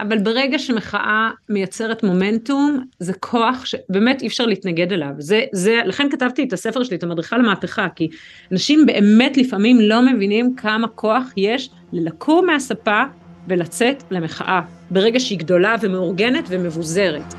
אבל 0.00 0.18
ברגע 0.18 0.58
שמחאה 0.58 1.30
מייצרת 1.48 2.02
מומנטום, 2.02 2.84
זה 2.98 3.12
כוח 3.12 3.64
שבאמת 3.64 4.22
אי 4.22 4.26
אפשר 4.26 4.46
להתנגד 4.46 4.92
אליו. 4.92 5.10
זה, 5.18 5.42
זה, 5.52 5.80
לכן 5.84 6.10
כתבתי 6.10 6.44
את 6.44 6.52
הספר 6.52 6.84
שלי, 6.84 6.96
את 6.96 7.02
המדריכה 7.02 7.38
למהפכה, 7.38 7.86
כי 7.96 8.08
אנשים 8.52 8.86
באמת 8.86 9.36
לפעמים 9.36 9.80
לא 9.80 10.02
מבינים 10.02 10.54
כמה 10.56 10.88
כוח 10.88 11.24
יש 11.36 11.70
ללקום 11.92 12.46
מהספה 12.46 13.02
ולצאת 13.48 14.02
למחאה, 14.10 14.60
ברגע 14.90 15.20
שהיא 15.20 15.38
גדולה 15.38 15.74
ומאורגנת 15.82 16.44
ומבוזרת. 16.48 17.34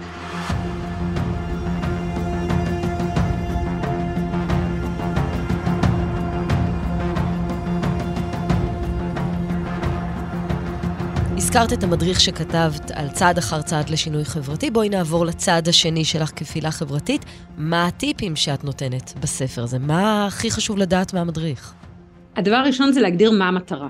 הזכרת 11.42 11.74
את 11.74 11.84
המדריך 11.84 12.20
שכתבת 12.20 12.92
על 12.94 13.10
צעד 13.10 13.38
אחר 13.38 13.62
צעד 13.62 13.90
לשינוי 13.90 14.26
חברתי. 14.26 14.72
בואי 14.72 14.90
נעבור 14.90 15.26
לצעד 15.26 15.68
השני 15.68 16.06
שלך 16.06 16.32
כפעילה 16.36 16.72
חברתית. 16.72 17.26
מה 17.58 17.88
הטיפים 17.88 18.36
שאת 18.36 18.64
נותנת 18.64 19.14
בספר 19.22 19.64
הזה? 19.64 19.80
מה 19.80 20.28
הכי 20.28 20.52
חשוב 20.52 20.78
לדעת 20.78 21.14
מהמדריך? 21.14 21.74
הדבר 22.36 22.56
הראשון 22.56 22.92
זה 22.92 23.02
להגדיר 23.02 23.32
מה 23.32 23.48
המטרה. 23.48 23.88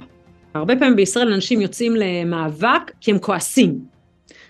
הרבה 0.54 0.76
פעמים 0.76 0.96
בישראל 0.96 1.34
אנשים 1.34 1.62
יוצאים 1.62 1.96
למאבק 1.96 2.92
כי 3.02 3.12
הם 3.12 3.20
כועסים. 3.20 3.80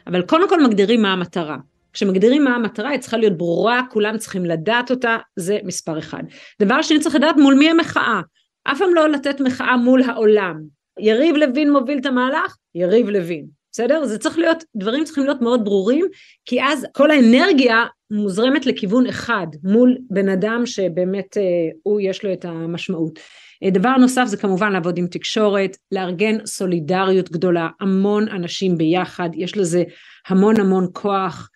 אבל 0.07 0.21
קודם 0.21 0.49
כל 0.49 0.63
מגדירים 0.63 1.01
מה 1.01 1.13
המטרה. 1.13 1.57
כשמגדירים 1.93 2.43
מה 2.43 2.55
המטרה 2.55 2.89
היא 2.89 2.99
צריכה 2.99 3.17
להיות 3.17 3.38
ברורה, 3.38 3.81
כולם 3.91 4.17
צריכים 4.17 4.45
לדעת 4.45 4.91
אותה, 4.91 5.17
זה 5.35 5.57
מספר 5.63 5.99
אחד. 5.99 6.23
דבר 6.62 6.81
שני 6.81 6.99
צריך 6.99 7.15
לדעת 7.15 7.35
מול 7.38 7.55
מי 7.55 7.69
המחאה. 7.69 8.21
אף 8.63 8.77
פעם 8.79 8.93
לא 8.95 9.09
לתת 9.09 9.41
מחאה 9.41 9.77
מול 9.77 10.03
העולם. 10.03 10.79
יריב 10.99 11.35
לוין 11.35 11.71
מוביל 11.71 11.97
את 11.97 12.05
המהלך, 12.05 12.55
יריב 12.75 13.10
לוין, 13.10 13.45
בסדר? 13.71 14.05
זה 14.05 14.17
צריך 14.17 14.38
להיות, 14.38 14.63
דברים 14.75 15.03
צריכים 15.03 15.23
להיות 15.23 15.41
מאוד 15.41 15.65
ברורים, 15.65 16.05
כי 16.45 16.63
אז 16.63 16.86
כל 16.93 17.12
האנרגיה 17.12 17.86
מוזרמת 18.12 18.65
לכיוון 18.65 19.05
אחד, 19.05 19.47
מול 19.63 19.97
בן 20.10 20.29
אדם 20.29 20.65
שבאמת 20.65 21.38
אה, 21.38 21.43
הוא 21.84 22.01
יש 22.03 22.25
לו 22.25 22.34
את 22.34 22.45
המשמעות. 22.45 23.19
אה, 23.63 23.69
דבר 23.69 23.95
נוסף 23.97 24.25
זה 24.25 24.38
כמובן 24.38 24.71
לעבוד 24.71 24.97
עם 24.97 25.08
תקשורת, 25.08 25.77
לארגן 25.91 26.45
סולידריות 26.45 27.32
גדולה, 27.32 27.69
המון 27.79 28.27
אנשים 28.27 28.77
ביחד, 28.77 29.29
יש 29.34 29.58
לזה 29.58 29.84
המון 30.27 30.60
המון 30.60 30.88
כוח. 30.93 31.49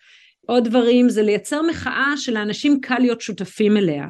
עוד 0.46 0.64
דברים 0.64 1.08
זה 1.08 1.22
לייצר 1.22 1.62
מחאה 1.62 2.12
שלאנשים 2.16 2.80
קל 2.80 2.98
להיות 2.98 3.20
שותפים 3.20 3.76
אליה. 3.76 4.06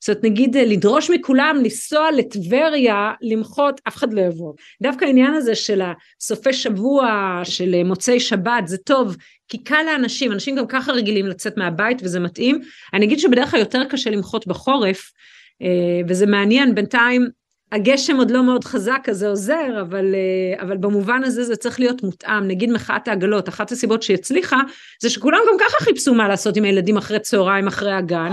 זאת 0.00 0.08
אומרת 0.08 0.24
נגיד 0.24 0.56
אה, 0.56 0.64
לדרוש 0.64 1.10
מכולם 1.10 1.56
לנסוע 1.62 2.10
לטבריה 2.10 3.12
למחות 3.22 3.80
אף 3.88 3.96
אחד 3.96 4.12
לא 4.12 4.20
יבוא. 4.20 4.52
דווקא 4.82 5.04
העניין 5.04 5.34
הזה 5.34 5.54
של 5.54 5.82
הסופי 6.20 6.52
שבוע 6.52 7.40
של 7.44 7.74
אה, 7.74 7.84
מוצאי 7.84 8.20
שבת 8.20 8.66
זה 8.66 8.78
טוב 8.78 9.16
כי 9.48 9.64
קל 9.64 9.82
לאנשים 9.86 10.32
אנשים 10.32 10.56
גם 10.56 10.66
ככה 10.66 10.92
רגילים 10.92 11.26
לצאת 11.26 11.56
מהבית 11.56 11.98
וזה 12.02 12.20
מתאים. 12.20 12.60
אני 12.94 13.06
אגיד 13.06 13.18
שבדרך 13.18 13.50
כלל 13.50 13.60
יותר 13.60 13.84
קשה 13.84 14.10
למחות 14.10 14.46
בחורף 14.46 15.12
אה, 15.62 16.00
וזה 16.08 16.26
מעניין 16.26 16.74
בינתיים 16.74 17.28
הגשם 17.72 18.16
עוד 18.16 18.30
לא 18.30 18.42
מאוד 18.42 18.64
חזק 18.64 19.06
אז 19.10 19.16
זה 19.18 19.28
עוזר 19.28 19.80
אבל, 19.80 20.14
אבל 20.60 20.76
במובן 20.76 21.24
הזה 21.24 21.44
זה 21.44 21.56
צריך 21.56 21.80
להיות 21.80 22.02
מותאם. 22.02 22.48
נגיד 22.48 22.72
מחאת 22.72 23.08
העגלות 23.08 23.48
אחת 23.48 23.72
הסיבות 23.72 24.02
שהצליחה 24.02 24.56
זה 25.02 25.10
שכולם 25.10 25.38
גם 25.48 25.58
ככה 25.60 25.84
חיפשו 25.84 26.14
מה 26.14 26.28
לעשות 26.28 26.56
עם 26.56 26.64
הילדים 26.64 26.96
אחרי 26.96 27.20
צהריים 27.20 27.66
אחרי 27.66 27.92
הגן 27.92 28.32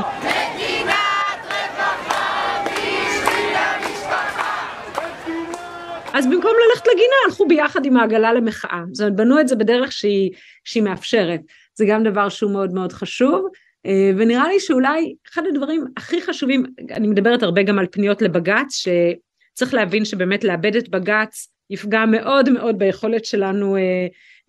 אז 6.17 6.27
במקום 6.27 6.51
ללכת 6.69 6.87
לגינה 6.87 7.15
הלכו 7.25 7.47
ביחד 7.47 7.85
עם 7.85 7.97
העגלה 7.97 8.33
למחאה. 8.33 8.81
זאת 8.91 9.01
אומרת 9.01 9.15
בנו 9.15 9.39
את 9.39 9.47
זה 9.47 9.55
בדרך 9.55 9.91
שהיא, 9.91 10.31
שהיא 10.63 10.83
מאפשרת. 10.83 11.41
זה 11.75 11.85
גם 11.89 12.03
דבר 12.03 12.29
שהוא 12.29 12.51
מאוד 12.51 12.73
מאוד 12.73 12.93
חשוב. 12.93 13.47
אה, 13.85 14.11
ונראה 14.17 14.47
לי 14.47 14.59
שאולי 14.59 15.15
אחד 15.31 15.41
הדברים 15.47 15.85
הכי 15.97 16.21
חשובים, 16.21 16.63
אני 16.91 17.07
מדברת 17.07 17.43
הרבה 17.43 17.63
גם 17.63 17.79
על 17.79 17.85
פניות 17.91 18.21
לבג"ץ, 18.21 18.75
שצריך 18.75 19.73
להבין 19.73 20.05
שבאמת 20.05 20.43
לאבד 20.43 20.75
את 20.75 20.89
בג"ץ 20.89 21.47
יפגע 21.69 22.05
מאוד 22.05 22.49
מאוד 22.49 22.79
ביכולת 22.79 23.25
שלנו 23.25 23.75
אה, 23.75 23.81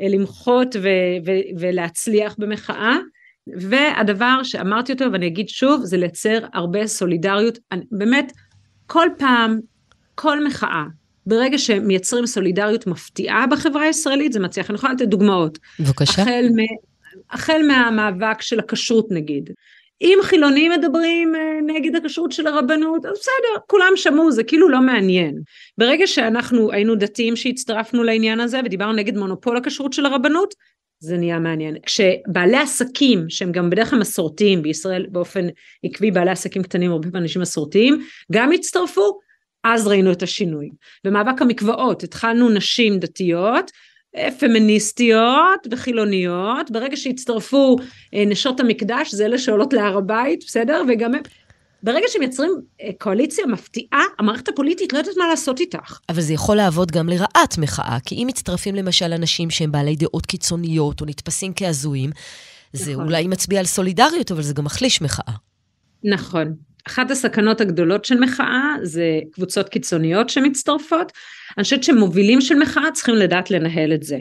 אה, 0.00 0.08
למחות 0.08 0.76
ולהצליח 1.58 2.34
במחאה. 2.38 2.96
והדבר 3.56 4.42
שאמרתי 4.42 4.92
אותו 4.92 5.12
ואני 5.12 5.26
אגיד 5.26 5.48
שוב 5.48 5.84
זה 5.84 5.96
לייצר 5.96 6.38
הרבה 6.54 6.86
סולידריות 6.86 7.58
באמת 7.90 8.32
כל 8.86 9.08
פעם 9.18 9.60
כל 10.14 10.46
מחאה 10.46 10.84
ברגע 11.28 11.58
שמייצרים 11.58 12.26
סולידריות 12.26 12.86
מפתיעה 12.86 13.46
בחברה 13.46 13.82
הישראלית, 13.82 14.32
זה 14.32 14.40
מצליח. 14.40 14.70
אני 14.70 14.76
יכולה 14.76 14.92
לתת 14.92 15.08
דוגמאות. 15.08 15.58
בבקשה. 15.80 16.22
החל, 16.22 16.48
מ, 16.56 16.58
החל 17.30 17.60
מהמאבק 17.68 18.42
של 18.42 18.58
הכשרות 18.58 19.06
נגיד. 19.10 19.50
אם 20.00 20.18
חילונים 20.22 20.72
מדברים 20.72 21.34
אה, 21.34 21.40
נגד 21.66 21.96
הכשרות 21.96 22.32
של 22.32 22.46
הרבנות, 22.46 23.06
אז 23.06 23.12
בסדר, 23.12 23.62
כולם 23.66 23.92
שמעו, 23.96 24.32
זה 24.32 24.44
כאילו 24.44 24.68
לא 24.68 24.80
מעניין. 24.80 25.40
ברגע 25.78 26.06
שאנחנו 26.06 26.72
היינו 26.72 26.94
דתיים 26.94 27.36
שהצטרפנו 27.36 28.02
לעניין 28.02 28.40
הזה 28.40 28.60
ודיברנו 28.64 28.92
נגד 28.92 29.16
מונופול 29.16 29.56
הכשרות 29.56 29.92
של 29.92 30.06
הרבנות, 30.06 30.54
זה 31.00 31.16
נהיה 31.16 31.38
מעניין. 31.38 31.76
כשבעלי 31.86 32.56
עסקים, 32.56 33.24
שהם 33.28 33.52
גם 33.52 33.70
בדרך 33.70 33.90
כלל 33.90 33.98
מסורתיים, 33.98 34.62
בישראל 34.62 35.06
באופן 35.10 35.46
עקבי 35.84 36.10
בעלי 36.10 36.30
עסקים 36.30 36.62
קטנים, 36.62 36.90
הרבה 36.90 37.18
אנשים 37.18 37.42
מסורתיים, 37.42 37.98
גם 38.32 38.52
הצטרפו, 38.52 39.18
אז 39.74 39.86
ראינו 39.86 40.12
את 40.12 40.22
השינוי. 40.22 40.70
במאבק 41.04 41.42
המקוואות 41.42 42.02
התחלנו 42.02 42.50
נשים 42.50 42.98
דתיות, 42.98 43.70
פמיניסטיות 44.38 45.66
וחילוניות, 45.70 46.70
ברגע 46.70 46.96
שהצטרפו 46.96 47.76
אה, 48.14 48.24
נשות 48.26 48.60
המקדש, 48.60 49.14
זה 49.14 49.24
אלה 49.24 49.38
שעולות 49.38 49.72
להר 49.72 49.98
הבית, 49.98 50.44
בסדר? 50.46 50.82
וגם 50.88 51.14
הם... 51.14 51.22
ברגע 51.82 52.06
שמייצרים 52.08 52.50
אה, 52.82 52.90
קואליציה 52.98 53.46
מפתיעה, 53.46 54.02
המערכת 54.18 54.48
הפוליטית 54.48 54.92
לא 54.92 54.98
יודעת 54.98 55.14
מה 55.18 55.28
לעשות 55.28 55.60
איתך. 55.60 55.98
אבל 56.08 56.20
זה 56.20 56.32
יכול 56.32 56.56
לעבוד 56.56 56.90
גם 56.90 57.08
לרעת 57.08 57.58
מחאה, 57.58 57.98
כי 58.04 58.14
אם 58.14 58.26
מצטרפים 58.26 58.74
למשל 58.74 59.12
אנשים 59.12 59.50
שהם 59.50 59.72
בעלי 59.72 59.96
דעות 59.96 60.26
קיצוניות 60.26 61.00
או 61.00 61.06
נתפסים 61.06 61.52
כהזויים, 61.56 62.10
זה 62.72 62.92
נכון. 62.92 63.04
אולי 63.04 63.28
מצביע 63.28 63.60
על 63.60 63.66
סולידריות, 63.66 64.32
אבל 64.32 64.42
זה 64.42 64.54
גם 64.54 64.64
מחליש 64.64 65.02
מחאה. 65.02 65.34
נכון. 66.04 66.54
אחת 66.88 67.10
הסכנות 67.10 67.60
הגדולות 67.60 68.04
של 68.04 68.20
מחאה 68.20 68.74
זה 68.82 69.20
קבוצות 69.32 69.68
קיצוניות 69.68 70.28
שמצטרפות. 70.28 71.12
אני 71.58 71.64
חושבת 71.64 71.84
שמובילים 71.84 72.40
של 72.40 72.54
מחאה 72.54 72.90
צריכים 72.92 73.14
לדעת 73.14 73.50
לנהל 73.50 73.92
את 73.92 74.02
זה. 74.02 74.18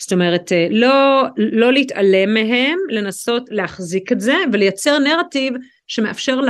זאת 0.00 0.12
אומרת, 0.12 0.52
אה, 0.52 0.66
לא, 0.70 1.22
לא 1.36 1.72
להתעלם 1.72 2.34
מהם, 2.34 2.78
לנסות 2.90 3.42
להחזיק 3.50 4.12
את 4.12 4.20
זה 4.20 4.34
ולייצר 4.52 4.98
נרטיב 4.98 5.52
שמאפשר 5.86 6.40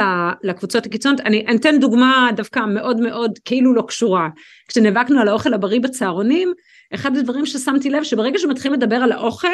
לקבוצות 0.43 0.87
הקיצוניות. 0.87 1.21
אני, 1.21 1.45
אני 1.47 1.57
אתן 1.57 1.81
דוגמה 1.81 2.31
דווקא 2.37 2.61
מאוד 2.61 3.01
מאוד 3.01 3.39
כאילו 3.45 3.75
לא 3.75 3.83
קשורה. 3.89 4.29
כשנאבקנו 4.69 5.21
על 5.21 5.29
האוכל 5.29 5.55
הבריא 5.55 5.81
בצהרונים, 5.81 6.53
אחד 6.95 7.17
הדברים 7.17 7.47
ששמתי 7.47 7.91
לב 7.91 8.03
שברגע 8.03 8.39
שמתחילים 8.39 8.81
לדבר 8.81 8.97
על 8.97 9.13
האוכל, 9.13 9.49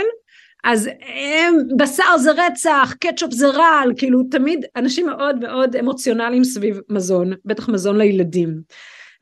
אז 0.65 0.91
הם, 1.17 1.55
בשר 1.77 2.19
זה 2.19 2.31
רצח, 2.33 2.95
קטשופ 3.01 3.33
זה 3.33 3.49
רעל, 3.49 3.93
כאילו 3.97 4.23
תמיד 4.31 4.65
אנשים 4.77 5.07
מאוד 5.07 5.39
מאוד 5.39 5.77
אמוציונליים 5.77 6.45
סביב 6.45 6.81
מזון, 6.89 7.33
בטח 7.45 7.69
מזון 7.69 7.99
לילדים. 7.99 8.61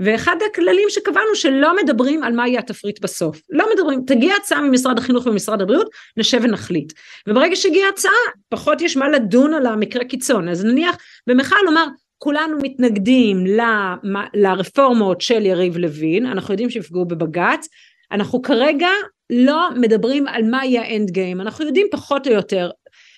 ואחד 0.01 0.37
הכללים 0.51 0.87
שקבענו 0.88 1.35
שלא 1.35 1.77
מדברים 1.77 2.22
על 2.22 2.33
מה 2.33 2.48
יהיה 2.48 2.59
התפריט 2.59 3.01
בסוף. 3.01 3.40
לא 3.51 3.66
מדברים, 3.74 4.03
תגיע 4.07 4.35
הצעה 4.40 4.61
ממשרד 4.61 4.98
החינוך 4.98 5.27
ומשרד 5.27 5.62
הבריאות, 5.62 5.90
נשב 6.16 6.40
ונחליט. 6.42 6.92
וברגע 7.29 7.57
שהגיעה 7.57 7.88
הצעה, 7.88 8.12
פחות 8.48 8.81
יש 8.81 8.96
מה 8.96 9.09
לדון 9.09 9.55
על 9.55 9.66
המקרה 9.66 10.05
קיצון. 10.05 10.48
אז 10.48 10.64
נניח 10.64 10.96
במחאה 11.27 11.59
לומר, 11.64 11.87
כולנו 12.18 12.59
מתנגדים 12.62 13.44
לרפורמות 14.35 15.20
של 15.20 15.46
יריב 15.46 15.77
לוין, 15.77 16.27
אנחנו 16.27 16.55
יודעים 16.55 16.70
שיפגעו 16.70 17.05
בבג"ץ, 17.05 17.68
אנחנו 18.12 18.42
כרגע 18.42 18.88
לא 19.31 19.69
מדברים 19.77 20.29
על 20.29 20.43
מה 20.51 20.64
יהיה 20.64 20.83
האנד 20.83 21.11
גיים, 21.11 21.41
אנחנו 21.41 21.64
יודעים 21.64 21.87
פחות 21.91 22.27
או 22.27 22.33
יותר 22.33 22.71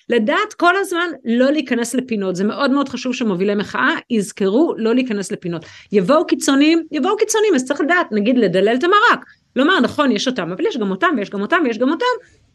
לדעת 0.09 0.53
כל 0.53 0.75
הזמן 0.75 1.09
לא 1.25 1.51
להיכנס 1.51 1.95
לפינות, 1.95 2.35
זה 2.35 2.43
מאוד 2.43 2.71
מאוד 2.71 2.89
חשוב 2.89 3.13
שמובילי 3.13 3.55
מחאה 3.55 3.95
יזכרו 4.09 4.73
לא 4.77 4.95
להיכנס 4.95 5.31
לפינות. 5.31 5.65
יבואו 5.91 6.27
קיצונים, 6.27 6.83
יבואו 6.91 7.17
קיצונים, 7.17 7.55
אז 7.55 7.65
צריך 7.65 7.81
לדעת, 7.81 8.07
נגיד 8.11 8.37
לדלל 8.37 8.75
את 8.75 8.83
המרק. 8.83 9.25
לומר 9.55 9.79
נכון 9.79 10.11
יש 10.11 10.27
אותם, 10.27 10.51
אבל 10.51 10.65
יש 10.65 10.77
גם 10.77 10.91
אותם 10.91 11.07
ויש 11.17 11.29
גם 11.29 11.41
אותם 11.41 11.57
ויש 11.65 11.77
גם 11.77 11.89
אותם, 11.89 12.05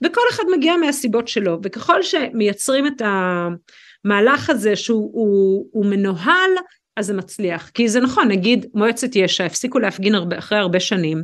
וכל 0.04 0.20
אחד 0.30 0.42
מגיע 0.56 0.76
מהסיבות 0.76 1.28
שלו, 1.28 1.58
וככל 1.62 2.02
שמייצרים 2.02 2.86
את 2.86 3.02
המהלך 4.04 4.50
הזה 4.50 4.76
שהוא 4.76 5.10
הוא, 5.12 5.66
הוא 5.72 5.86
מנוהל, 5.86 6.50
אז 6.96 7.06
זה 7.06 7.14
מצליח. 7.14 7.70
כי 7.74 7.88
זה 7.88 8.00
נכון, 8.00 8.28
נגיד 8.28 8.66
מועצת 8.74 9.16
יש"ע 9.16 9.44
הפסיקו 9.44 9.78
להפגין 9.78 10.14
הרבה, 10.14 10.38
אחרי 10.38 10.58
הרבה 10.58 10.80
שנים, 10.80 11.22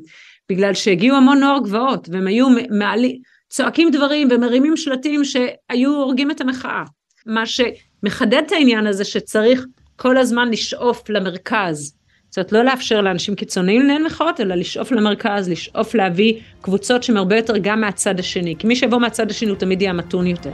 בגלל 0.52 0.74
שהגיעו 0.74 1.16
המון 1.16 1.40
נוער 1.40 1.58
גבעות, 1.58 2.08
והם 2.12 2.26
היו 2.26 2.46
מעלים, 2.70 3.16
צועקים 3.48 3.90
דברים 3.90 4.28
ומרימים 4.30 4.76
שלטים 4.76 5.24
שהיו 5.24 5.90
הורגים 5.94 6.30
את 6.30 6.40
המחאה. 6.40 6.82
מה 7.26 7.44
שמחדד 7.46 8.42
את 8.46 8.52
העניין 8.52 8.86
הזה 8.86 9.04
שצריך 9.04 9.64
כל 9.96 10.16
הזמן 10.16 10.50
לשאוף 10.50 11.10
למרכז. 11.10 11.94
זאת 12.28 12.38
אומרת, 12.38 12.52
לא 12.52 12.64
לאפשר 12.64 13.00
לאנשים 13.00 13.34
קיצוניים 13.34 13.82
לנהל 13.82 14.02
מחאות, 14.06 14.40
אלא 14.40 14.54
לשאוף 14.54 14.92
למרכז, 14.92 15.48
לשאוף 15.48 15.94
להביא 15.94 16.34
קבוצות 16.60 17.02
שהן 17.02 17.16
הרבה 17.16 17.36
יותר 17.36 17.54
גם 17.62 17.80
מהצד 17.80 18.18
השני. 18.18 18.54
כי 18.58 18.66
מי 18.66 18.76
שיבוא 18.76 18.98
מהצד 18.98 19.30
השני 19.30 19.50
הוא 19.50 19.58
תמיד 19.58 19.82
יהיה 19.82 19.92
מתון 19.92 20.26
יותר. 20.26 20.52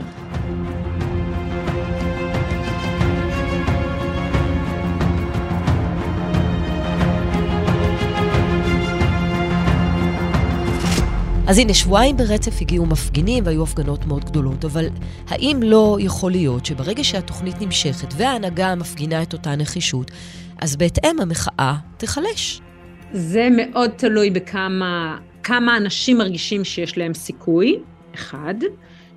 אז 11.49 11.57
הנה, 11.57 11.73
שבועיים 11.73 12.17
ברצף 12.17 12.61
הגיעו 12.61 12.85
מפגינים 12.85 13.43
והיו 13.45 13.63
הפגנות 13.63 14.05
מאוד 14.05 14.25
גדולות, 14.25 14.65
אבל 14.65 14.85
האם 15.27 15.59
לא 15.63 15.97
יכול 15.99 16.31
להיות 16.31 16.65
שברגע 16.65 17.03
שהתוכנית 17.03 17.61
נמשכת 17.61 18.13
וההנהגה 18.17 18.75
מפגינה 18.75 19.23
את 19.23 19.33
אותה 19.33 19.55
נחישות, 19.55 20.11
אז 20.61 20.75
בהתאם 20.75 21.19
המחאה 21.19 21.75
תיחלש? 21.97 22.61
זה 23.11 23.47
מאוד 23.51 23.89
תלוי 23.89 24.29
בכמה 24.29 25.17
כמה 25.43 25.77
אנשים 25.77 26.17
מרגישים 26.17 26.63
שיש 26.63 26.97
להם 26.97 27.13
סיכוי, 27.13 27.79
אחד. 28.15 28.55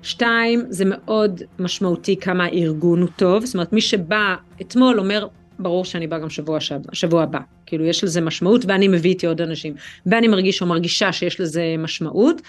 שתיים, 0.01 0.65
זה 0.69 0.83
מאוד 0.87 1.41
משמעותי 1.59 2.15
כמה 2.15 2.45
הארגון 2.45 3.01
הוא 3.01 3.09
טוב, 3.15 3.45
זאת 3.45 3.53
אומרת 3.55 3.73
מי 3.73 3.81
שבא 3.81 4.35
אתמול 4.61 4.99
אומר 4.99 5.27
ברור 5.59 5.85
שאני 5.85 6.07
באה 6.07 6.19
גם 6.19 6.29
שבוע, 6.29 6.57
שבוע 6.93 7.23
הבא. 7.23 7.39
כאילו, 7.65 7.85
יש 7.85 8.03
לזה 8.03 8.21
משמעות, 8.21 8.65
ואני 8.67 8.87
מביא 8.87 9.09
איתי 9.09 9.27
עוד 9.27 9.41
אנשים. 9.41 9.73
ואני 10.05 10.27
מרגיש 10.27 10.61
או 10.61 10.67
מרגישה 10.67 11.13
שיש 11.13 11.39
לזה 11.39 11.75
משמעות. 11.77 12.41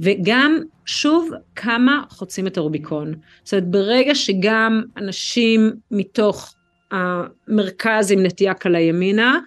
וגם, 0.00 0.58
שוב, 0.86 1.30
כמה 1.56 2.02
חוצים 2.10 2.46
את 2.46 2.56
הרוביקון. 2.56 3.14
זאת 3.44 3.54
אומרת, 3.54 3.70
ברגע 3.70 4.14
שגם 4.14 4.82
אנשים 4.96 5.72
מתוך 5.90 6.54
המרכז 6.90 8.10
עם 8.10 8.22
נטייה 8.22 8.54
קלה 8.54 8.80
ימינה, 8.80 9.38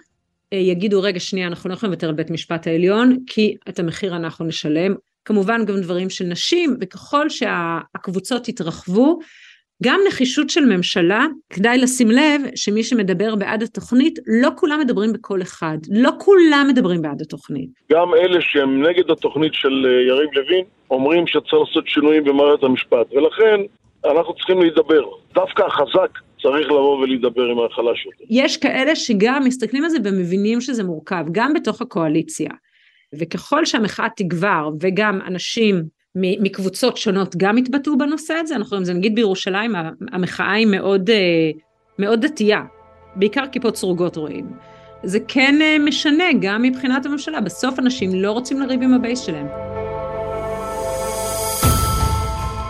אה, 0.52 0.58
יגידו, 0.58 1.02
רגע, 1.02 1.20
שנייה, 1.20 1.46
אנחנו 1.46 1.68
לא 1.68 1.74
יכולים 1.74 1.92
לוותר 1.92 2.08
על 2.08 2.14
בית 2.14 2.30
משפט 2.30 2.66
העליון, 2.66 3.18
כי 3.26 3.56
את 3.68 3.78
המחיר 3.78 4.16
אנחנו 4.16 4.44
נשלם. 4.44 4.94
כמובן 5.24 5.64
גם 5.64 5.80
דברים 5.80 6.10
של 6.10 6.24
נשים, 6.24 6.76
וככל 6.80 7.28
שהקבוצות 7.28 8.48
יתרחבו, 8.48 9.18
גם 9.82 10.00
נחישות 10.08 10.50
של 10.50 10.64
ממשלה, 10.64 11.26
כדאי 11.50 11.78
לשים 11.78 12.10
לב 12.10 12.40
שמי 12.54 12.82
שמדבר 12.84 13.36
בעד 13.36 13.62
התוכנית, 13.62 14.18
לא 14.42 14.48
כולם 14.56 14.80
מדברים 14.80 15.12
בקול 15.12 15.42
אחד, 15.42 15.78
לא 15.90 16.10
כולם 16.18 16.66
מדברים 16.68 17.02
בעד 17.02 17.20
התוכנית. 17.20 17.70
גם 17.92 18.14
אלה 18.14 18.40
שהם 18.40 18.82
נגד 18.86 19.10
התוכנית 19.10 19.54
של 19.54 19.86
אה, 19.86 20.08
יריב 20.08 20.30
לוין, 20.32 20.64
אומרים 20.90 21.26
שצריך 21.26 21.68
לעשות 21.68 21.88
שינויים 21.88 22.24
במערכת 22.24 22.62
המשפט, 22.64 23.06
ולכן 23.12 23.60
אנחנו 24.04 24.34
צריכים 24.34 24.60
להידבר. 24.60 25.04
דווקא 25.34 25.62
החזק 25.62 26.18
צריך 26.42 26.66
לבוא 26.66 26.98
ולהידבר 26.98 27.44
עם 27.44 27.58
החלש 27.58 28.06
יותר. 28.06 28.24
יש 28.30 28.56
כאלה 28.56 28.96
שגם 28.96 29.42
מסתכלים 29.44 29.84
על 29.84 29.90
זה 29.90 29.98
ומבינים 30.04 30.60
שזה 30.60 30.84
מורכב, 30.84 31.24
גם 31.32 31.52
בתוך 31.54 31.82
הקואליציה. 31.82 32.50
וככל 33.18 33.64
שהמחאה 33.64 34.08
תגבר 34.16 34.70
וגם 34.80 35.20
אנשים 35.26 35.82
מקבוצות 36.16 36.96
שונות 36.96 37.36
גם 37.36 37.56
התבטאו 37.56 37.98
בנושא 37.98 38.34
הזה, 38.34 38.56
אנחנו 38.56 38.70
רואים 38.70 38.84
זה 38.84 38.94
נגיד 38.94 39.14
בירושלים 39.14 39.72
המחאה 40.12 40.52
היא 40.52 40.66
מאוד, 40.66 41.10
אה, 41.10 41.50
מאוד 41.98 42.26
דתייה, 42.26 42.62
בעיקר 43.16 43.44
כיפות 43.52 43.76
סרוגות 43.76 44.16
רואים. 44.16 44.50
זה 45.02 45.18
כן 45.28 45.58
אה, 45.62 45.76
משנה 45.78 46.24
גם 46.40 46.62
מבחינת 46.62 47.06
הממשלה, 47.06 47.40
בסוף 47.40 47.78
אנשים 47.78 48.14
לא 48.14 48.32
רוצים 48.32 48.60
לריב 48.60 48.82
עם 48.82 48.94
הבייס 48.94 49.20
שלהם. 49.20 49.46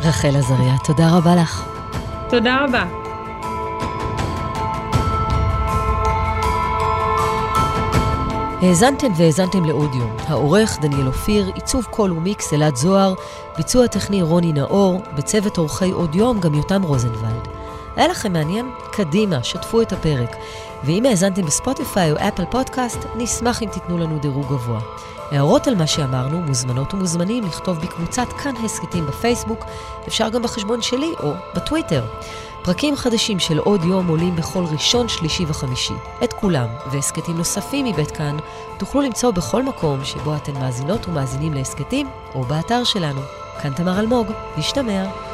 רחל 0.00 0.37
עזריה, 0.37 0.74
תודה 0.87 1.16
רבה 1.16 1.37
לך. 1.37 1.68
תודה 2.31 2.64
רבה. 2.64 3.02
האזנתם 8.62 9.12
והאזנתן 9.16 9.64
לעוד 9.64 9.86
יום. 9.86 10.07
העורך 10.18 10.79
דניאל 10.81 11.07
אופיר, 11.07 11.51
עיצוב 11.55 11.85
קול 11.85 12.12
ומיקס 12.12 12.53
אלעד 12.53 12.77
זוהר, 12.77 13.14
ביצוע 13.57 13.87
טכני 13.87 14.22
רוני 14.22 14.53
נאור, 14.53 15.03
בצוות 15.14 15.59
עורכי 15.59 15.90
עוד 15.90 16.14
יום 16.14 16.40
גם 16.40 16.55
יותם 16.55 16.83
רוזנבלד. 16.83 17.48
היה 17.96 18.09
לכם 18.09 18.33
מעניין? 18.33 18.70
קדימה, 18.92 19.42
שתפו 19.42 19.83
את 19.83 19.92
הפרק. 19.92 20.37
ואם 20.85 21.07
האזנתם 21.07 21.42
בספוטיפיי 21.42 22.12
או 22.12 22.16
אפל 22.16 22.44
פודקאסט, 22.51 22.98
נשמח 23.16 23.62
אם 23.62 23.68
תיתנו 23.72 23.98
לנו 23.98 24.18
דירוג 24.18 24.46
גבוה. 24.46 24.81
הערות 25.33 25.66
על 25.66 25.75
מה 25.75 25.87
שאמרנו 25.87 26.40
מוזמנות 26.40 26.95
ומוזמנים 26.95 27.45
לכתוב 27.45 27.79
בקבוצת 27.81 28.27
כאן 28.42 28.53
הסכתים 28.64 29.07
בפייסבוק, 29.07 29.64
אפשר 30.09 30.29
גם 30.29 30.42
בחשבון 30.42 30.83
שלי 30.83 31.12
או 31.23 31.33
בטוויטר. 31.55 32.05
פרקים 32.64 32.97
חדשים 32.97 33.38
של 33.38 33.59
עוד 33.59 33.85
יום 33.85 34.07
עולים 34.07 34.37
בכל 34.37 34.64
ראשון, 34.73 35.09
שלישי 35.09 35.45
וחמישי. 35.49 35.95
את 36.25 36.33
כולם, 36.33 36.66
והסכתים 36.90 37.37
נוספים 37.37 37.87
מבית 37.87 38.11
כאן, 38.11 38.37
תוכלו 38.79 39.01
למצוא 39.01 39.31
בכל 39.31 39.62
מקום 39.62 40.05
שבו 40.05 40.37
אתן 40.37 40.53
מאזינות 40.53 41.09
ומאזינים 41.09 41.55
להסכתים, 41.55 42.07
או 42.35 42.45
באתר 42.45 42.85
שלנו. 42.85 43.21
כאן 43.62 43.73
תמר 43.73 44.01
אלמוג, 44.01 44.27
נשתמע. 44.59 45.32